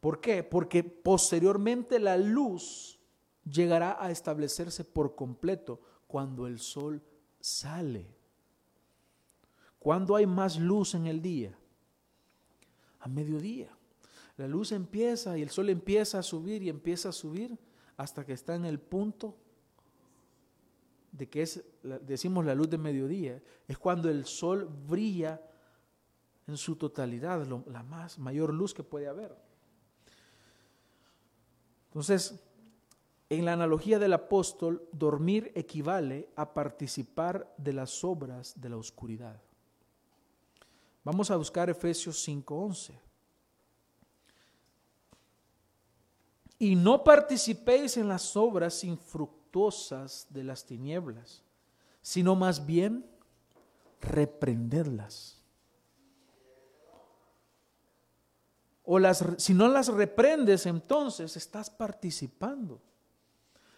[0.00, 0.42] ¿Por qué?
[0.42, 2.98] Porque posteriormente la luz
[3.44, 7.00] llegará a establecerse por completo cuando el sol
[7.40, 8.12] sale.
[9.78, 11.56] ¿Cuándo hay más luz en el día?
[12.98, 13.70] A mediodía.
[14.36, 17.56] La luz empieza y el sol empieza a subir y empieza a subir
[17.96, 19.36] hasta que está en el punto
[21.16, 21.64] de que es,
[22.02, 25.40] decimos la luz de mediodía, es cuando el sol brilla
[26.46, 29.34] en su totalidad, la más mayor luz que puede haber.
[31.86, 32.38] Entonces,
[33.28, 39.40] en la analogía del apóstol, dormir equivale a participar de las obras de la oscuridad.
[41.02, 43.00] Vamos a buscar Efesios 5:11.
[46.58, 49.45] Y no participéis en las obras infructuosas
[50.30, 51.42] de las tinieblas,
[52.02, 53.06] sino más bien
[54.02, 55.42] reprenderlas.
[58.84, 62.80] O las, si no las reprendes, entonces estás participando.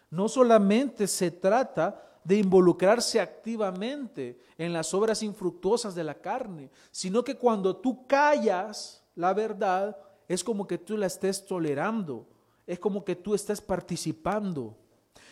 [0.09, 7.23] No solamente se trata de involucrarse activamente en las obras infructuosas de la carne, sino
[7.23, 12.27] que cuando tú callas la verdad, es como que tú la estés tolerando,
[12.67, 14.77] es como que tú estés participando.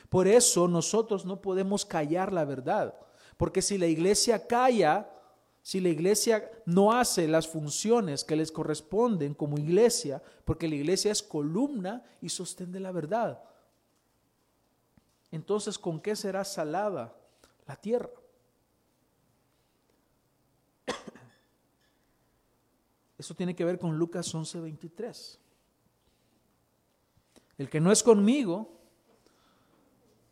[0.09, 2.97] Por eso nosotros no podemos callar la verdad,
[3.35, 5.09] porque si la iglesia calla,
[5.61, 11.11] si la iglesia no hace las funciones que les corresponden como iglesia, porque la iglesia
[11.11, 13.43] es columna y sostén de la verdad,
[15.29, 17.13] entonces ¿con qué será salada
[17.65, 18.09] la tierra?
[23.17, 25.37] Eso tiene que ver con Lucas 11:23.
[27.57, 28.76] El que no es conmigo,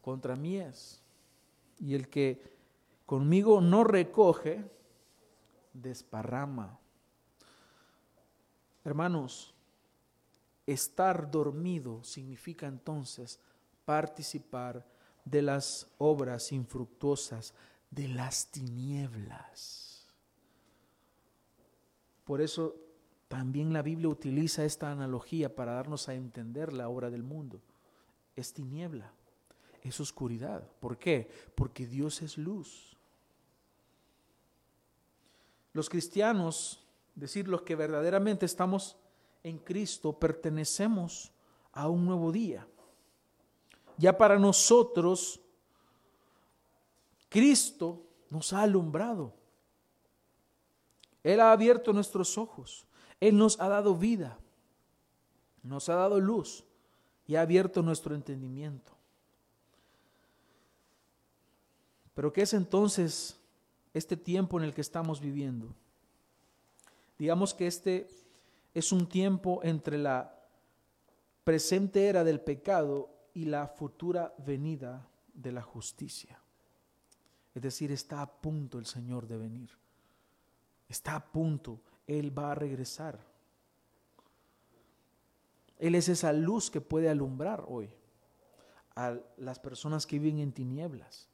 [0.06, 1.02] contra mí es.
[1.80, 2.40] Y el que
[3.08, 4.64] conmigo no recoge,
[5.74, 6.78] desparrama.
[8.84, 9.56] Hermanos,
[10.68, 13.40] estar dormido significa entonces
[13.84, 14.86] participar
[15.26, 17.56] de las obras infructuosas
[17.90, 20.08] de las tinieblas.
[22.26, 22.76] Por eso
[23.28, 27.60] también la Biblia utiliza esta analogía para darnos a entender la obra del mundo.
[28.36, 29.12] Es tiniebla,
[29.90, 30.68] es oscuridad.
[30.80, 31.30] ¿Por qué?
[31.56, 32.98] Porque Dios es luz.
[35.74, 36.84] Los cristianos,
[37.16, 38.98] decir los que verdaderamente estamos
[39.44, 41.32] en Cristo, pertenecemos
[41.74, 42.68] a un nuevo día
[43.98, 45.40] ya para nosotros,
[47.30, 49.34] Cristo nos ha alumbrado.
[51.24, 52.86] Él ha abierto nuestros ojos.
[53.20, 54.38] Él nos ha dado vida.
[55.64, 56.64] Nos ha dado luz
[57.26, 58.95] y ha abierto nuestro entendimiento.
[62.16, 63.38] Pero ¿qué es entonces
[63.94, 65.76] este tiempo en el que estamos viviendo?
[67.20, 68.10] Digamos que este
[68.74, 70.34] es un tiempo entre la
[71.44, 76.40] presente era del pecado y la futura venida de la justicia.
[77.54, 79.70] Es decir, está a punto el Señor de venir.
[80.90, 81.80] Está a punto.
[82.08, 83.20] Él va a regresar.
[85.78, 87.90] Él es esa luz que puede alumbrar hoy
[88.96, 91.28] a las personas que viven en tinieblas.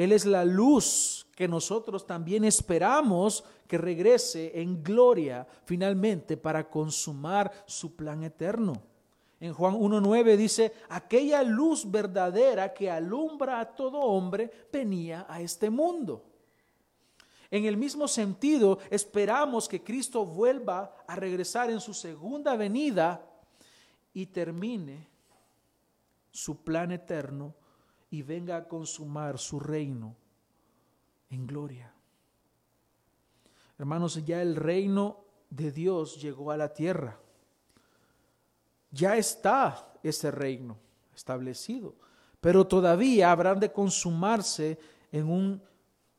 [0.00, 7.52] Él es la luz que nosotros también esperamos que regrese en gloria finalmente para consumar
[7.66, 8.82] su plan eterno.
[9.40, 15.68] En Juan 1.9 dice, aquella luz verdadera que alumbra a todo hombre venía a este
[15.68, 16.24] mundo.
[17.50, 23.22] En el mismo sentido, esperamos que Cristo vuelva a regresar en su segunda venida
[24.14, 25.06] y termine
[26.30, 27.59] su plan eterno
[28.10, 30.16] y venga a consumar su reino
[31.30, 31.92] en gloria.
[33.78, 37.18] Hermanos, ya el reino de Dios llegó a la tierra.
[38.90, 40.76] Ya está ese reino
[41.14, 41.94] establecido,
[42.40, 44.78] pero todavía habrán de consumarse
[45.12, 45.62] en un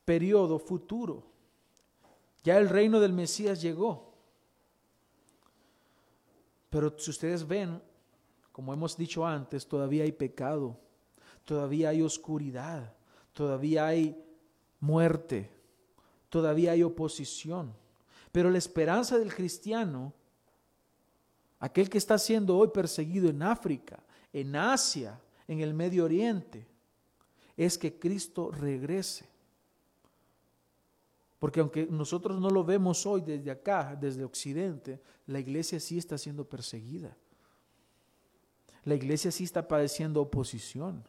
[0.06, 1.24] periodo futuro.
[2.44, 4.12] Ya el reino del Mesías llegó.
[6.70, 7.82] Pero si ustedes ven,
[8.52, 10.80] como hemos dicho antes, todavía hay pecado,
[11.52, 12.94] todavía hay oscuridad,
[13.34, 14.16] todavía hay
[14.80, 15.52] muerte,
[16.30, 17.74] todavía hay oposición.
[18.32, 20.14] Pero la esperanza del cristiano
[21.60, 26.66] aquel que está siendo hoy perseguido en África, en Asia, en el Medio Oriente,
[27.58, 29.28] es que Cristo regrese.
[31.38, 36.18] Porque aunque nosotros no lo vemos hoy desde acá, desde Occidente, la iglesia sí está
[36.18, 37.14] siendo perseguida.
[38.86, 41.04] La iglesia sí está padeciendo oposición.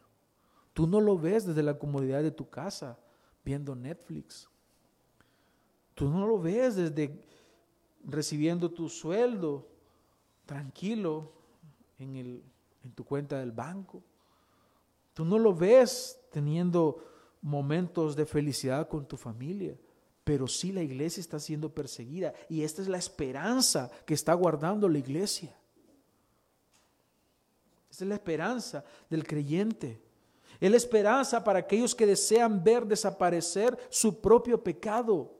[0.73, 2.97] Tú no lo ves desde la comodidad de tu casa
[3.45, 4.49] viendo Netflix.
[5.93, 7.23] Tú no lo ves desde
[8.05, 9.67] recibiendo tu sueldo
[10.45, 11.31] tranquilo
[11.99, 12.43] en, el,
[12.83, 14.01] en tu cuenta del banco.
[15.13, 17.03] Tú no lo ves teniendo
[17.41, 19.77] momentos de felicidad con tu familia,
[20.23, 24.89] pero sí la iglesia está siendo perseguida y esta es la esperanza que está guardando
[24.89, 25.55] la iglesia.
[27.91, 30.01] Esta es la esperanza del creyente.
[30.59, 35.39] Es la esperanza para aquellos que desean ver desaparecer su propio pecado.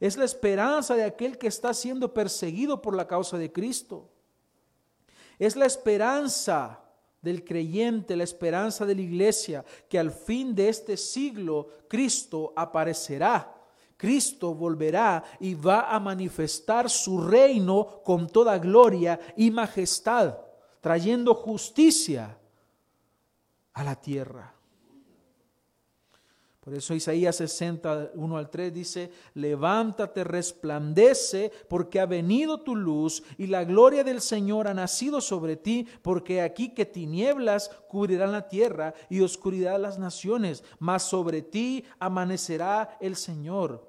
[0.00, 4.10] Es la esperanza de aquel que está siendo perseguido por la causa de Cristo.
[5.38, 6.80] Es la esperanza
[7.20, 13.54] del creyente, la esperanza de la iglesia, que al fin de este siglo Cristo aparecerá.
[13.96, 20.38] Cristo volverá y va a manifestar su reino con toda gloria y majestad,
[20.80, 22.38] trayendo justicia
[23.78, 24.54] a la tierra.
[26.60, 33.22] Por eso Isaías 60, 1 al 3 dice, levántate, resplandece, porque ha venido tu luz
[33.38, 38.48] y la gloria del Señor ha nacido sobre ti, porque aquí que tinieblas cubrirán la
[38.48, 43.88] tierra y oscuridad las naciones, mas sobre ti amanecerá el Señor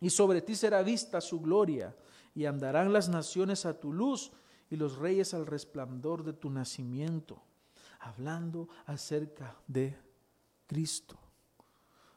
[0.00, 1.94] y sobre ti será vista su gloria
[2.34, 4.32] y andarán las naciones a tu luz
[4.68, 7.42] y los reyes al resplandor de tu nacimiento,
[8.02, 9.96] hablando acerca de
[10.66, 11.18] Cristo.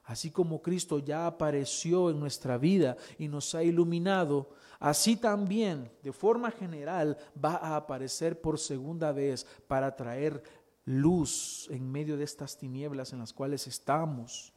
[0.03, 6.13] Así como Cristo ya apareció en nuestra vida y nos ha iluminado, así también, de
[6.13, 10.43] forma general, va a aparecer por segunda vez para traer
[10.85, 14.53] luz en medio de estas tinieblas en las cuales estamos.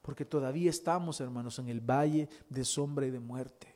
[0.00, 3.72] Porque todavía estamos, hermanos, en el valle de sombra y de muerte.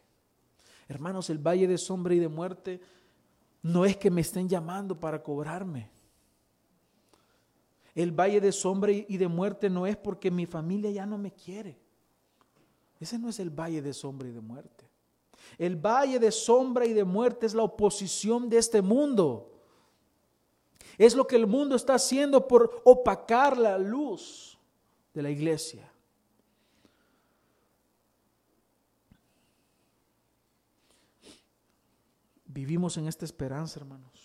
[0.89, 2.80] Hermanos, el valle de sombra y de muerte
[3.62, 5.95] no es que me estén llamando para cobrarme.
[7.97, 11.32] El valle de sombra y de muerte no es porque mi familia ya no me
[11.32, 11.78] quiere.
[13.01, 14.84] Ese no es el valle de sombra y de muerte.
[15.57, 19.51] El valle de sombra y de muerte es la oposición de este mundo.
[20.99, 24.59] Es lo que el mundo está haciendo por opacar la luz
[25.14, 25.90] de la iglesia.
[32.44, 34.16] Vivimos en esta esperanza, hermanos.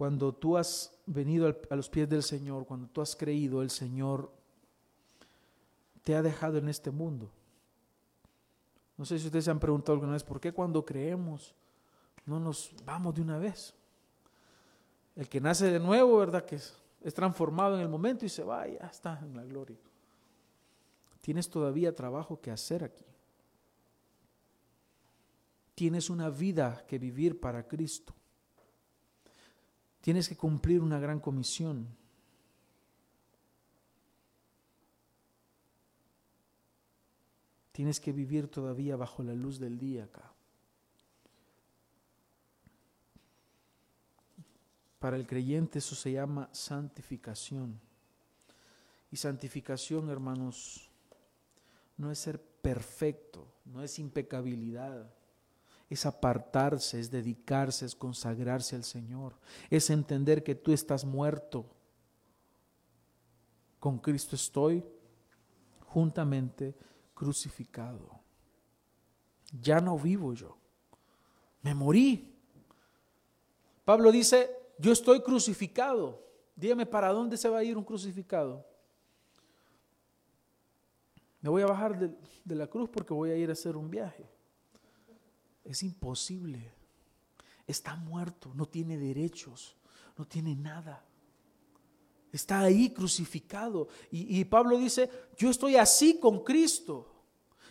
[0.00, 4.32] Cuando tú has venido a los pies del Señor, cuando tú has creído, el Señor
[6.02, 7.30] te ha dejado en este mundo.
[8.96, 11.54] No sé si ustedes se han preguntado alguna vez, ¿por qué cuando creemos
[12.24, 13.74] no nos vamos de una vez?
[15.16, 16.46] El que nace de nuevo, ¿verdad?
[16.46, 19.76] Que es, es transformado en el momento y se va, ya está en la gloria.
[21.20, 23.04] Tienes todavía trabajo que hacer aquí.
[25.74, 28.14] Tienes una vida que vivir para Cristo.
[30.00, 31.86] Tienes que cumplir una gran comisión.
[37.80, 40.30] tienes que vivir todavía bajo la luz del día acá.
[44.98, 47.80] Para el creyente eso se llama santificación.
[49.10, 50.90] Y santificación, hermanos,
[51.96, 55.10] no es ser perfecto, no es impecabilidad,
[55.90, 59.34] es apartarse, es dedicarse, es consagrarse al Señor,
[59.68, 61.66] es entender que tú estás muerto.
[63.80, 64.84] Con Cristo estoy
[65.86, 66.76] juntamente
[67.12, 68.20] crucificado.
[69.60, 70.56] Ya no vivo yo,
[71.60, 72.38] me morí.
[73.84, 76.24] Pablo dice, yo estoy crucificado.
[76.54, 78.64] Dígame, ¿para dónde se va a ir un crucificado?
[81.40, 82.14] Me voy a bajar de,
[82.44, 84.24] de la cruz porque voy a ir a hacer un viaje.
[85.64, 86.72] Es imposible.
[87.66, 89.76] Está muerto, no tiene derechos,
[90.16, 91.04] no tiene nada.
[92.32, 93.88] Está ahí crucificado.
[94.10, 97.06] Y, y, Pablo dice, yo estoy así con Cristo.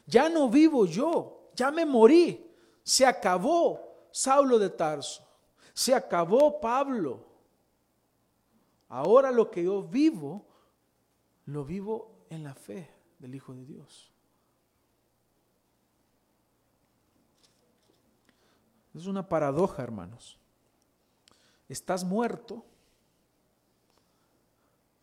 [0.06, 2.46] Ya no vivo yo, ya me morí.
[2.84, 5.24] Se acabó Saulo de Tarso.
[5.74, 7.26] Se acabó Pablo.
[8.90, 10.46] Ahora lo que yo vivo,
[11.46, 14.12] lo vivo en la fe del Hijo de Dios.
[19.00, 20.38] Es una paradoja, hermanos.
[21.70, 22.66] Estás muerto,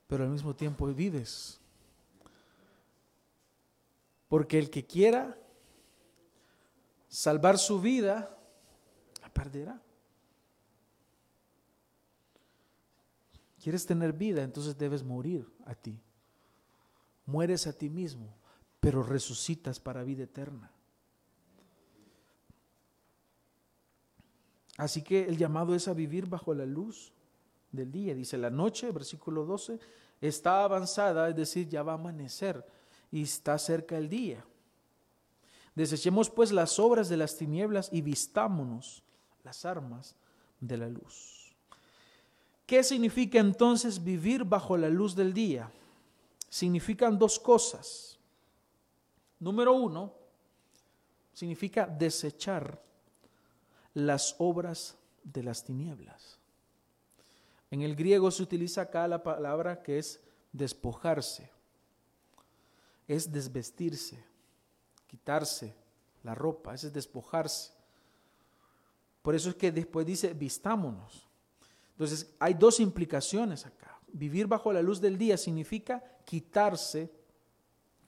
[0.07, 1.59] pero al mismo tiempo vives.
[4.29, 5.39] Porque el que quiera
[7.09, 8.37] salvar su vida,
[9.23, 9.81] la perderá.
[13.63, 14.43] ¿Quieres tener vida?
[14.43, 15.99] Entonces debes morir a ti.
[17.25, 18.29] Mueres a ti mismo,
[18.79, 20.71] pero resucitas para vida eterna.
[24.77, 27.13] Así que el llamado es a vivir bajo la luz
[27.73, 28.15] del día.
[28.15, 29.79] Dice la noche, versículo 12,
[30.21, 32.65] está avanzada, es decir, ya va a amanecer
[33.11, 34.45] y está cerca el día.
[35.75, 39.03] Desechemos pues las obras de las tinieblas y vistámonos
[39.45, 40.15] las armas
[40.61, 41.55] de la luz.
[42.67, 45.71] ¿Qué significa entonces vivir bajo la luz del día?
[46.49, 48.19] Significan dos cosas.
[49.39, 50.13] Número uno,
[51.33, 52.83] significa desechar
[53.97, 56.39] las obras de las tinieblas.
[57.71, 60.21] En el griego se utiliza acá la palabra que es
[60.53, 61.51] despojarse,
[63.09, 64.23] es desvestirse,
[65.07, 65.75] quitarse
[66.25, 67.73] la ropa, es despojarse.
[69.23, 71.27] Por eso es que después dice, vistámonos.
[71.93, 73.99] Entonces, hay dos implicaciones acá.
[74.09, 77.11] Vivir bajo la luz del día significa quitarse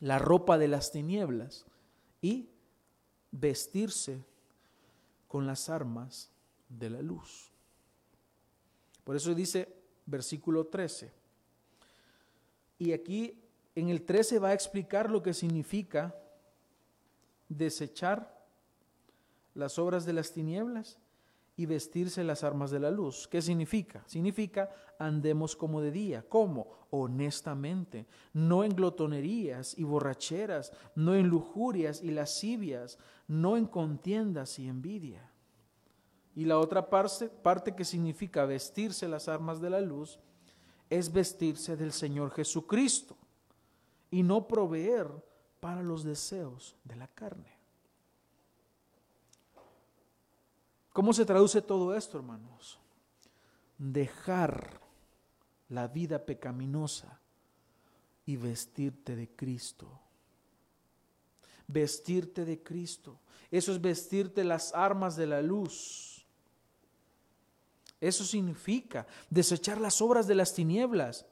[0.01, 1.65] la ropa de las tinieblas
[2.21, 2.51] y
[3.31, 4.23] vestirse
[5.29, 6.31] con las armas
[6.69, 7.53] de la luz.
[9.05, 9.75] Por eso dice
[10.07, 11.13] versículo 13.
[12.79, 13.39] Y aquí
[13.75, 16.15] en el 13 va a explicar lo que significa
[17.49, 18.45] desechar
[19.55, 20.99] las obras de las tinieblas
[21.59, 23.27] y vestirse las armas de la luz.
[23.27, 24.05] ¿Qué significa?
[24.07, 26.25] Significa andemos como de día.
[26.29, 26.69] ¿Cómo?
[26.91, 32.97] Honestamente, no en glotonerías y borracheras, no en lujurias y lascivias,
[33.27, 35.33] no en contiendas y envidia.
[36.37, 40.21] Y la otra parte, parte que significa vestirse las armas de la luz
[40.89, 43.17] es vestirse del Señor Jesucristo
[44.13, 45.09] y no proveer
[45.59, 47.58] para los deseos de la carne.
[50.99, 52.77] ¿Cómo se traduce todo esto, hermanos?
[53.79, 54.81] Dejar
[55.69, 57.21] la vida pecaminosa
[58.27, 59.87] y vestirte de Cristo.
[61.69, 63.21] Vestirte de Cristo.
[63.49, 66.27] Eso es vestirte las armas de la luz.
[68.01, 71.27] Eso significa desechar las obras de las tinieblas.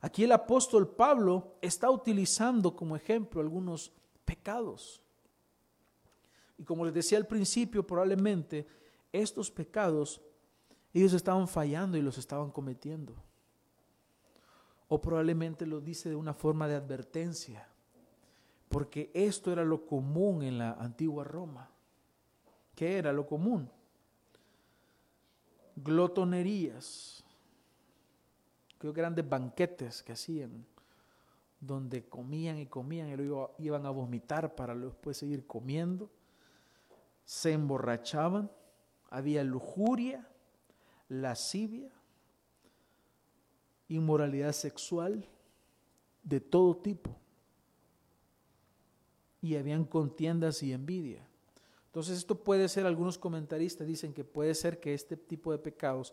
[0.00, 3.92] Aquí el apóstol Pablo está utilizando como ejemplo algunos
[4.24, 5.00] pecados.
[6.58, 8.66] Y como les decía al principio, probablemente
[9.12, 10.20] estos pecados
[10.92, 13.14] ellos estaban fallando y los estaban cometiendo.
[14.88, 17.68] O probablemente lo dice de una forma de advertencia,
[18.68, 21.70] porque esto era lo común en la antigua Roma.
[22.74, 23.70] ¿Qué era lo común?
[25.76, 27.22] Glotonerías,
[28.78, 30.64] creo que grandes banquetes que hacían,
[31.60, 36.10] donde comían y comían y luego iban a vomitar para después seguir comiendo,
[37.24, 38.50] se emborrachaban
[39.08, 40.28] había lujuria,
[41.08, 41.90] lascivia,
[43.88, 45.26] inmoralidad sexual
[46.22, 47.16] de todo tipo.
[49.40, 51.26] Y habían contiendas y envidia.
[51.86, 56.12] Entonces esto puede ser, algunos comentaristas dicen que puede ser que este tipo de pecados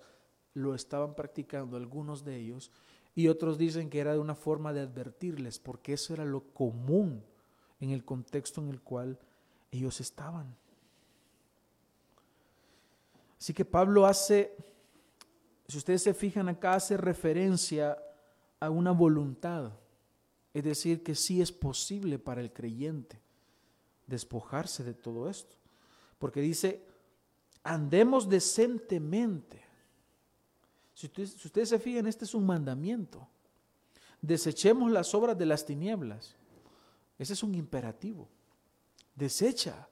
[0.53, 2.71] lo estaban practicando algunos de ellos
[3.13, 7.23] y otros dicen que era de una forma de advertirles, porque eso era lo común
[7.79, 9.19] en el contexto en el cual
[9.71, 10.55] ellos estaban.
[13.45, 14.55] Así que Pablo hace,
[15.67, 17.95] si ustedes se fijan acá, hace referencia
[18.59, 19.71] a una voluntad.
[20.51, 23.21] Es decir, que sí es posible para el creyente
[24.07, 25.55] despojarse de todo esto.
[26.17, 26.87] Porque dice,
[27.63, 29.61] andemos decentemente.
[30.95, 33.27] Si ustedes, se fijan, este es un mandamiento.
[34.23, 36.35] Desechemos las obras de las tinieblas.
[37.19, 38.27] Ese es un imperativo.
[39.13, 39.87] Desecha.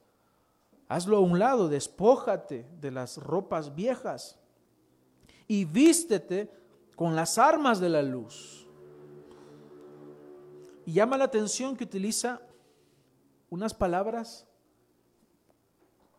[0.88, 4.40] Hazlo a un lado, despójate de las ropas viejas
[5.48, 6.52] y vístete
[6.96, 8.68] con las armas de la luz.
[10.86, 12.42] Y llama la atención que utiliza
[13.50, 14.48] unas palabras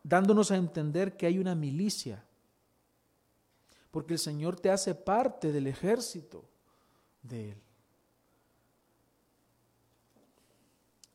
[0.03, 2.23] dándonos a entender que hay una milicia,
[3.91, 6.45] porque el Señor te hace parte del ejército
[7.23, 7.61] de Él.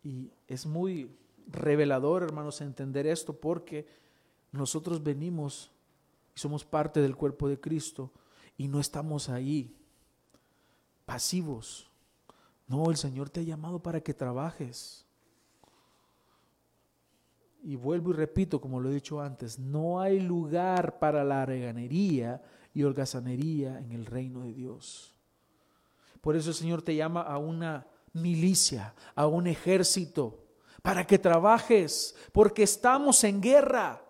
[0.03, 1.17] Y es muy
[1.49, 3.87] revelador, hermanos, entender esto porque
[4.53, 5.71] nosotros venimos
[6.35, 8.13] y somos parte del cuerpo de Cristo
[8.57, 9.77] y no estamos ahí
[11.05, 11.91] pasivos.
[12.67, 15.05] No, el Señor te ha llamado para que trabajes.
[17.63, 22.43] Y vuelvo y repito, como lo he dicho antes, no hay lugar para la reganería
[22.73, 25.15] y holgazanería en el reino de Dios.
[26.21, 30.39] Por eso el Señor te llama a una milicia, a un ejército,
[30.83, 34.03] para que trabajes, porque estamos en guerra.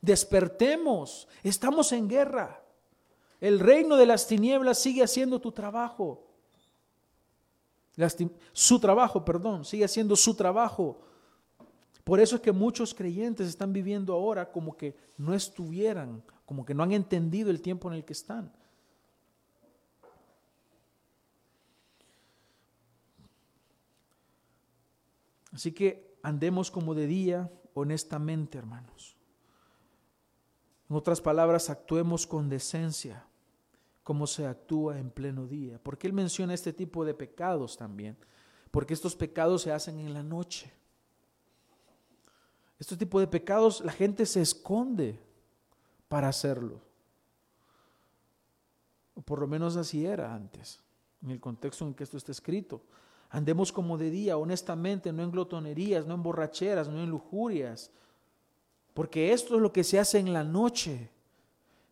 [0.00, 2.62] Despertemos, estamos en guerra.
[3.40, 6.28] El reino de las tinieblas sigue haciendo tu trabajo.
[8.52, 11.00] su trabajo, perdón, sigue haciendo su trabajo.
[12.04, 16.74] Por eso es que muchos creyentes están viviendo ahora como que no estuvieran, como que
[16.74, 18.52] no han entendido el tiempo en el que están.
[25.52, 29.16] Así que andemos como de día, honestamente, hermanos.
[30.88, 33.24] En otras palabras, actuemos con decencia,
[34.02, 35.78] como se actúa en pleno día.
[35.82, 38.16] Porque él menciona este tipo de pecados también?
[38.70, 40.72] Porque estos pecados se hacen en la noche.
[42.78, 45.20] Este tipo de pecados la gente se esconde
[46.08, 46.80] para hacerlo.
[49.14, 50.80] O por lo menos así era antes,
[51.22, 52.82] en el contexto en que esto está escrito.
[53.32, 57.90] Andemos como de día, honestamente, no en glotonerías, no en borracheras, no en lujurias.
[58.92, 61.08] Porque esto es lo que se hace en la noche.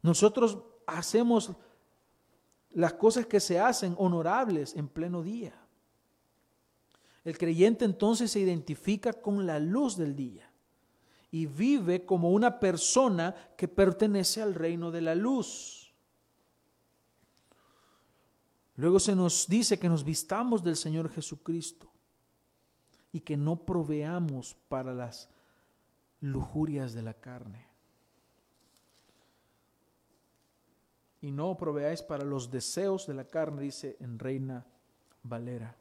[0.02, 1.52] Nosotros hacemos
[2.72, 5.54] las cosas que se hacen honorables en pleno día.
[7.24, 10.52] El creyente entonces se identifica con la luz del día
[11.30, 15.79] y vive como una persona que pertenece al reino de la luz.
[18.80, 21.86] Luego se nos dice que nos vistamos del Señor Jesucristo
[23.12, 25.28] y que no proveamos para las
[26.22, 27.66] lujurias de la carne.
[31.20, 34.66] Y no proveáis para los deseos de la carne, dice en Reina
[35.24, 35.76] Valera.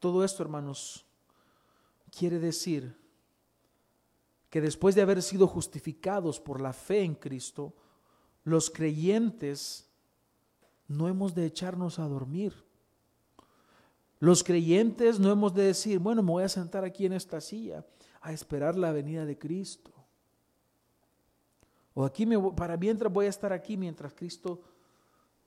[0.00, 1.06] Todo esto, hermanos,
[2.10, 2.98] quiere decir
[4.50, 7.72] que después de haber sido justificados por la fe en Cristo,
[8.42, 9.91] los creyentes
[10.92, 12.54] no hemos de echarnos a dormir.
[14.20, 17.84] Los creyentes no hemos de decir, bueno, me voy a sentar aquí en esta silla
[18.20, 19.90] a esperar la venida de Cristo.
[21.94, 24.62] O aquí me, para mientras voy a estar aquí mientras Cristo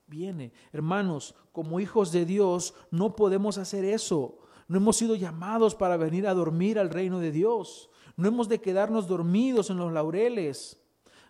[0.07, 0.51] viene.
[0.73, 4.39] Hermanos, como hijos de Dios no podemos hacer eso.
[4.67, 7.89] No hemos sido llamados para venir a dormir al reino de Dios.
[8.17, 10.81] No hemos de quedarnos dormidos en los laureles.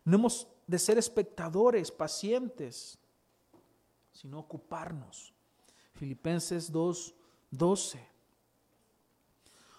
[0.04, 2.98] No hemos de ser espectadores pacientes
[4.16, 5.34] sino ocuparnos.
[5.94, 7.14] Filipenses 2,
[7.52, 8.08] 12.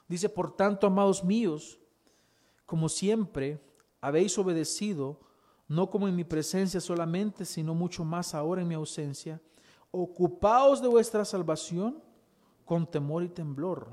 [0.09, 1.81] Dice, por tanto, amados míos,
[2.67, 3.61] como siempre
[4.01, 5.19] habéis obedecido,
[5.69, 9.41] no como en mi presencia solamente, sino mucho más ahora en mi ausencia,
[9.91, 12.03] ocupaos de vuestra salvación
[12.65, 13.89] con temor y temblor,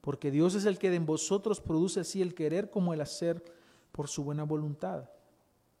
[0.00, 3.42] porque Dios es el que en vosotros produce así el querer como el hacer
[3.90, 5.10] por su buena voluntad.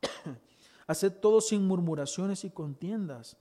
[0.86, 3.36] Haced todo sin murmuraciones y contiendas,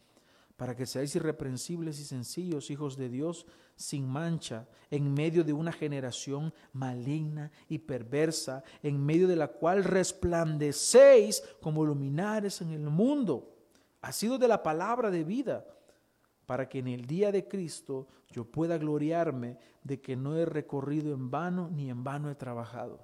[0.57, 3.45] para que seáis irreprensibles y sencillos, hijos de Dios,
[3.75, 9.83] sin mancha, en medio de una generación maligna y perversa, en medio de la cual
[9.83, 13.53] resplandecéis como luminares en el mundo,
[14.11, 15.65] sido de la palabra de vida,
[16.45, 21.13] para que en el día de Cristo yo pueda gloriarme de que no he recorrido
[21.13, 23.03] en vano ni en vano he trabajado.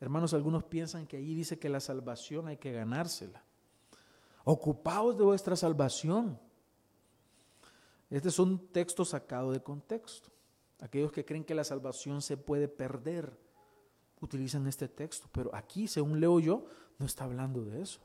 [0.00, 3.45] Hermanos, algunos piensan que allí dice que la salvación hay que ganársela.
[4.48, 6.38] Ocupaos de vuestra salvación.
[8.08, 10.30] Este es un texto sacado de contexto.
[10.78, 13.36] Aquellos que creen que la salvación se puede perder
[14.20, 16.66] utilizan este texto, pero aquí, según leo yo,
[16.96, 17.98] no está hablando de eso.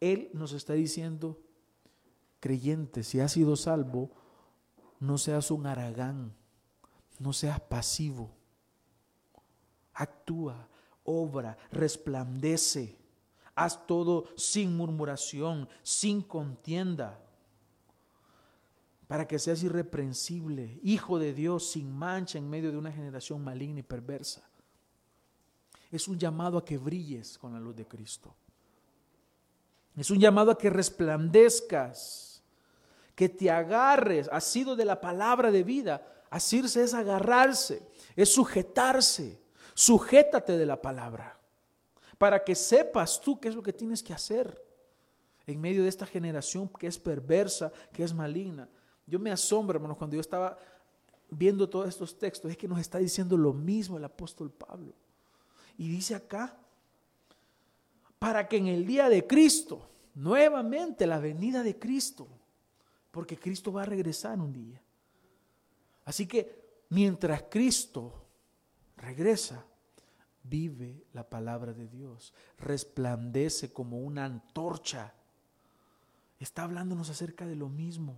[0.00, 1.40] Él nos está diciendo,
[2.38, 4.10] creyente, si has sido salvo,
[5.00, 6.34] no seas un aragán,
[7.18, 8.30] no seas pasivo.
[9.94, 10.68] Actúa,
[11.04, 12.98] obra, resplandece.
[13.54, 17.20] Haz todo sin murmuración, sin contienda,
[19.06, 23.80] para que seas irreprensible, hijo de Dios, sin mancha en medio de una generación maligna
[23.80, 24.42] y perversa.
[25.92, 28.34] Es un llamado a que brilles con la luz de Cristo.
[29.96, 32.42] Es un llamado a que resplandezcas,
[33.14, 36.24] que te agarres, ha sido de la palabra de vida.
[36.30, 37.86] Asirse es agarrarse,
[38.16, 39.40] es sujetarse.
[39.74, 41.33] Sujétate de la palabra
[42.24, 44.58] para que sepas tú qué es lo que tienes que hacer
[45.46, 48.66] en medio de esta generación que es perversa, que es maligna.
[49.06, 50.56] Yo me asombro, hermanos, cuando yo estaba
[51.28, 54.94] viendo todos estos textos, es que nos está diciendo lo mismo el apóstol Pablo.
[55.76, 56.56] Y dice acá,
[58.18, 62.26] para que en el día de Cristo, nuevamente la venida de Cristo,
[63.10, 64.80] porque Cristo va a regresar un día.
[66.06, 68.14] Así que mientras Cristo
[68.96, 69.62] regresa,
[70.44, 75.12] vive la palabra de Dios, resplandece como una antorcha.
[76.38, 78.16] Está hablándonos acerca de lo mismo.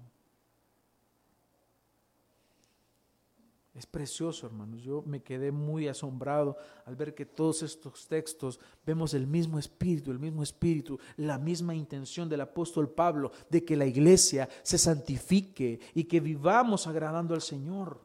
[3.76, 4.82] Es precioso, hermanos.
[4.82, 6.56] Yo me quedé muy asombrado
[6.86, 11.74] al ver que todos estos textos vemos el mismo espíritu, el mismo espíritu, la misma
[11.74, 17.42] intención del apóstol Pablo de que la iglesia se santifique y que vivamos agradando al
[17.42, 18.00] Señor.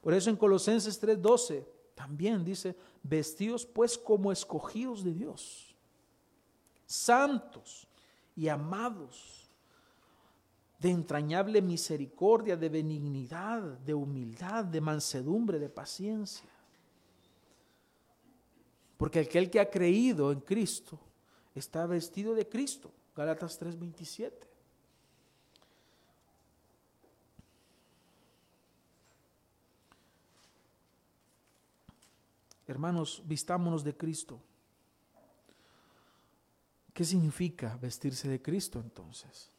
[0.00, 5.74] Por eso en Colosenses 3:12 también dice, vestidos pues como escogidos de Dios,
[6.84, 7.88] santos
[8.36, 9.48] y amados
[10.78, 16.48] de entrañable misericordia, de benignidad, de humildad, de mansedumbre, de paciencia.
[18.98, 21.00] Porque aquel que ha creído en Cristo
[21.54, 22.92] está vestido de Cristo.
[23.16, 24.45] Galatas 3:27.
[32.66, 34.40] Hermanos, vistámonos de Cristo.
[36.92, 39.50] ¿Qué significa vestirse de Cristo entonces?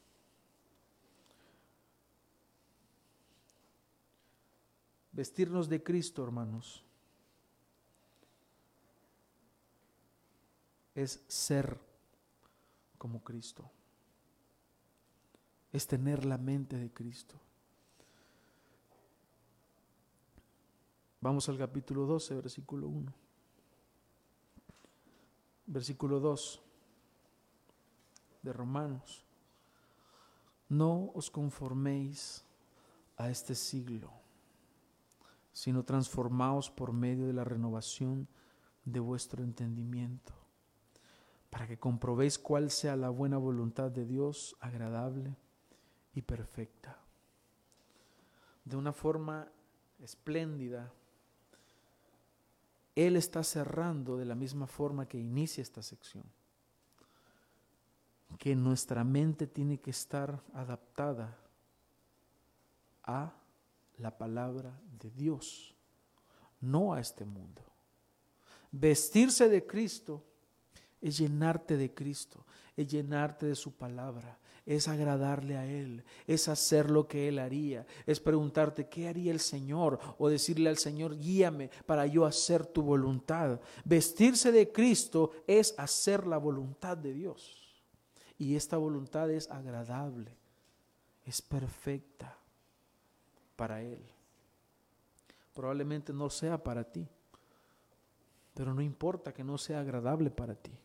[5.11, 6.83] Vestirnos de Cristo, hermanos,
[10.93, 11.79] es ser
[12.97, 13.69] como Cristo.
[15.71, 17.39] Es tener la mente de Cristo.
[21.19, 23.13] Vamos al capítulo 12, versículo 1.
[25.65, 26.61] Versículo 2
[28.43, 29.25] de Romanos.
[30.69, 32.45] No os conforméis
[33.17, 34.17] a este siglo
[35.57, 38.27] sino transformaos por medio de la renovación
[38.85, 40.31] de vuestro entendimiento,
[41.49, 45.35] para que comprobéis cuál sea la buena voluntad de Dios, agradable
[46.13, 46.99] y perfecta.
[48.65, 49.47] De una forma
[49.97, 50.93] espléndida,
[52.97, 56.23] Él está cerrando de la misma forma que inicia esta sección,
[58.39, 61.37] que nuestra mente tiene que estar adaptada
[63.03, 63.31] a
[63.99, 65.75] la palabra de Dios,
[66.59, 67.61] no a este mundo.
[68.71, 70.23] Vestirse de Cristo
[70.99, 76.91] es llenarte de Cristo, es llenarte de su palabra, es agradarle a Él, es hacer
[76.91, 81.71] lo que Él haría, es preguntarte qué haría el Señor o decirle al Señor, guíame
[81.85, 83.61] para yo hacer tu voluntad.
[83.85, 87.81] Vestirse de Cristo es hacer la voluntad de Dios.
[88.37, 90.35] Y esta voluntad es agradable,
[91.25, 92.37] es perfecta
[93.55, 94.01] para Él.
[95.53, 97.07] Probablemente no sea para ti,
[98.53, 100.77] pero no importa que no sea agradable para ti.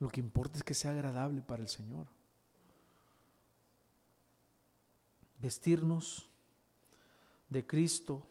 [0.00, 2.06] Lo que importa es que sea agradable para el Señor.
[5.44, 6.26] Vestirnos
[7.50, 8.26] de Cristo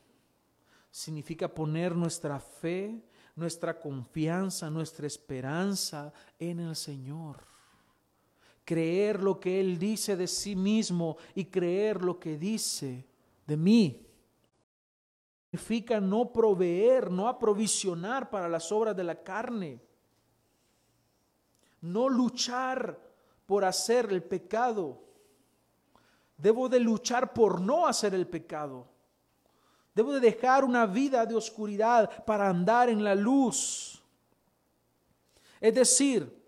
[0.90, 3.04] significa poner nuestra fe,
[3.36, 7.46] nuestra confianza, nuestra esperanza en el Señor.
[8.66, 13.06] Creer lo que Él dice de sí mismo y creer lo que dice
[13.46, 14.08] de mí.
[15.52, 19.80] Significa no proveer, no aprovisionar para las obras de la carne.
[21.80, 23.00] No luchar
[23.46, 25.13] por hacer el pecado.
[26.38, 28.88] Debo de luchar por no hacer el pecado.
[29.94, 34.02] Debo de dejar una vida de oscuridad para andar en la luz.
[35.62, 36.44] Es decir,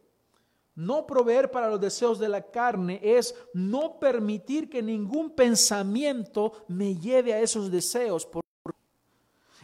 [0.75, 6.95] No proveer para los deseos de la carne es no permitir que ningún pensamiento me
[6.95, 8.27] lleve a esos deseos.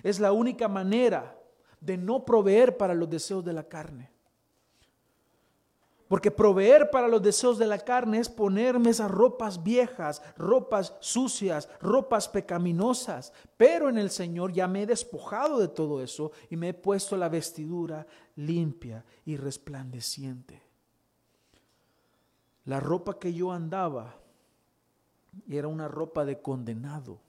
[0.01, 1.37] Es la única manera
[1.81, 4.09] de no proveer para los deseos de la carne.
[6.11, 11.69] Porque proveer para los deseos de la carne es ponerme esas ropas viejas, ropas sucias,
[11.79, 13.31] ropas pecaminosas.
[13.55, 17.15] Pero en el Señor ya me he despojado de todo eso y me he puesto
[17.15, 18.05] la vestidura
[18.35, 20.61] limpia y resplandeciente.
[22.65, 24.19] La ropa que yo andaba
[25.49, 27.21] era una ropa de condenado.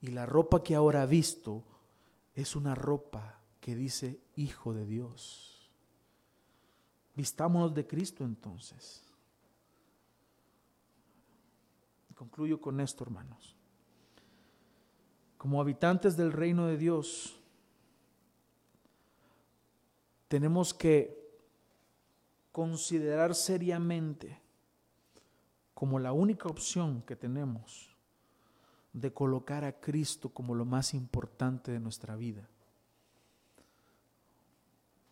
[0.00, 1.62] Y la ropa que ahora visto
[2.34, 5.53] es una ropa que dice Hijo de Dios.
[7.14, 9.02] Vistámonos de Cristo entonces.
[12.14, 13.54] Concluyo con esto, hermanos.
[15.36, 17.38] Como habitantes del reino de Dios,
[20.28, 21.22] tenemos que
[22.50, 24.40] considerar seriamente
[25.74, 27.94] como la única opción que tenemos
[28.92, 32.48] de colocar a Cristo como lo más importante de nuestra vida.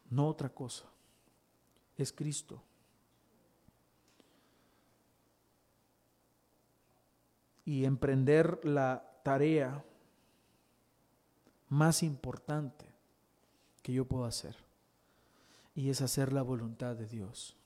[0.08, 0.91] No otra cosa
[1.96, 2.62] es Cristo.
[7.64, 9.84] Y emprender la tarea
[11.68, 12.86] más importante
[13.82, 14.56] que yo puedo hacer.
[15.74, 17.56] Y es hacer la voluntad de Dios.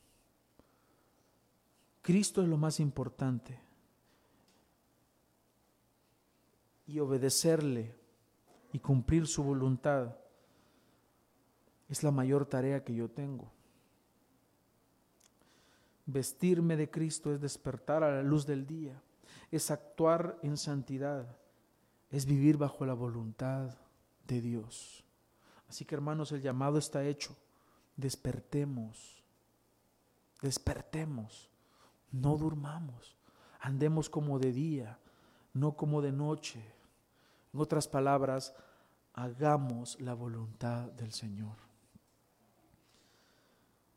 [2.03, 3.59] Cristo es lo más importante.
[6.87, 7.95] Y obedecerle
[8.72, 10.14] y cumplir su voluntad
[11.89, 13.55] es la mayor tarea que yo tengo.
[16.07, 19.02] Vestirme de Cristo es despertar a la luz del día,
[19.50, 21.36] es actuar en santidad,
[22.11, 23.76] es vivir bajo la voluntad
[24.26, 25.04] de Dios.
[25.68, 27.36] Así que hermanos, el llamado está hecho.
[27.96, 29.24] Despertemos,
[30.42, 31.50] despertemos,
[32.12, 33.16] no durmamos,
[33.59, 34.98] andemos como de día,
[35.54, 36.62] no como de noche.
[37.52, 38.54] En otras palabras,
[39.14, 41.57] hagamos la voluntad del Señor.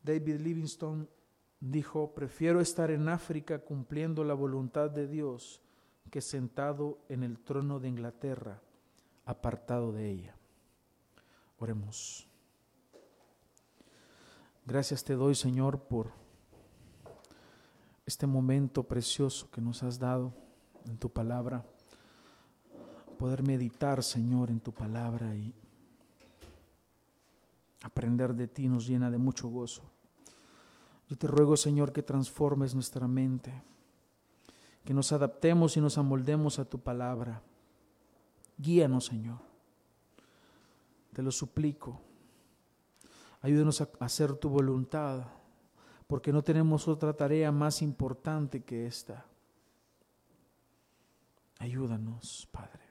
[0.02, 1.08] David Livingstone
[1.60, 5.62] dijo, prefiero estar en África cumpliendo la voluntad de Dios
[6.10, 8.62] que sentado en el trono de Inglaterra,
[9.26, 10.36] apartado de ella.
[11.60, 12.28] Oremos.
[14.66, 16.12] Gracias te doy, Señor, por
[18.06, 20.34] este momento precioso que nos has dado
[20.86, 21.66] en tu palabra.
[23.18, 25.54] Poder meditar, Señor, en tu palabra y
[27.84, 29.84] aprender de ti nos llena de mucho gozo.
[31.10, 33.52] Yo te ruego, Señor, que transformes nuestra mente,
[34.86, 37.42] que nos adaptemos y nos amoldemos a tu palabra.
[38.60, 39.40] Guíanos, Señor.
[41.12, 42.00] Te lo suplico.
[43.42, 45.26] Ayúdanos a hacer tu voluntad,
[46.06, 49.26] porque no tenemos otra tarea más importante que esta.
[51.58, 52.84] Ayúdanos, Padre.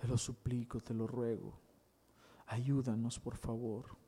[0.00, 1.52] Te lo suplico, te lo ruego.
[2.46, 4.05] Ayúdanos, por favor.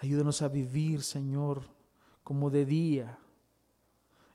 [0.00, 1.62] Ayúdanos a vivir, Señor,
[2.24, 3.18] como de día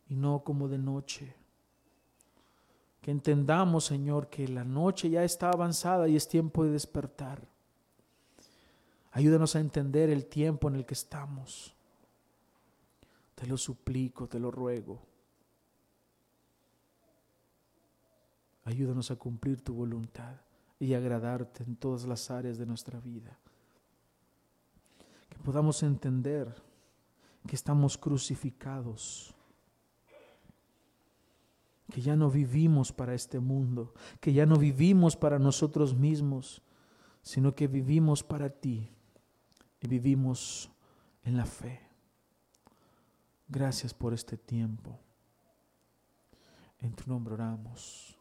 [0.07, 1.36] y no como de noche.
[3.01, 7.47] Que entendamos, Señor, que la noche ya está avanzada y es tiempo de despertar.
[9.11, 11.74] Ayúdanos a entender el tiempo en el que estamos.
[13.34, 15.01] Te lo suplico, te lo ruego.
[18.66, 20.36] Ayúdanos a cumplir tu voluntad
[20.80, 23.39] y agradarte en todas las áreas de nuestra vida
[25.45, 26.53] podamos entender
[27.47, 29.35] que estamos crucificados,
[31.91, 36.63] que ya no vivimos para este mundo, que ya no vivimos para nosotros mismos,
[37.21, 38.89] sino que vivimos para ti
[39.79, 40.71] y vivimos
[41.23, 41.79] en la fe.
[43.47, 44.99] Gracias por este tiempo.
[46.79, 48.14] En tu nombre oramos.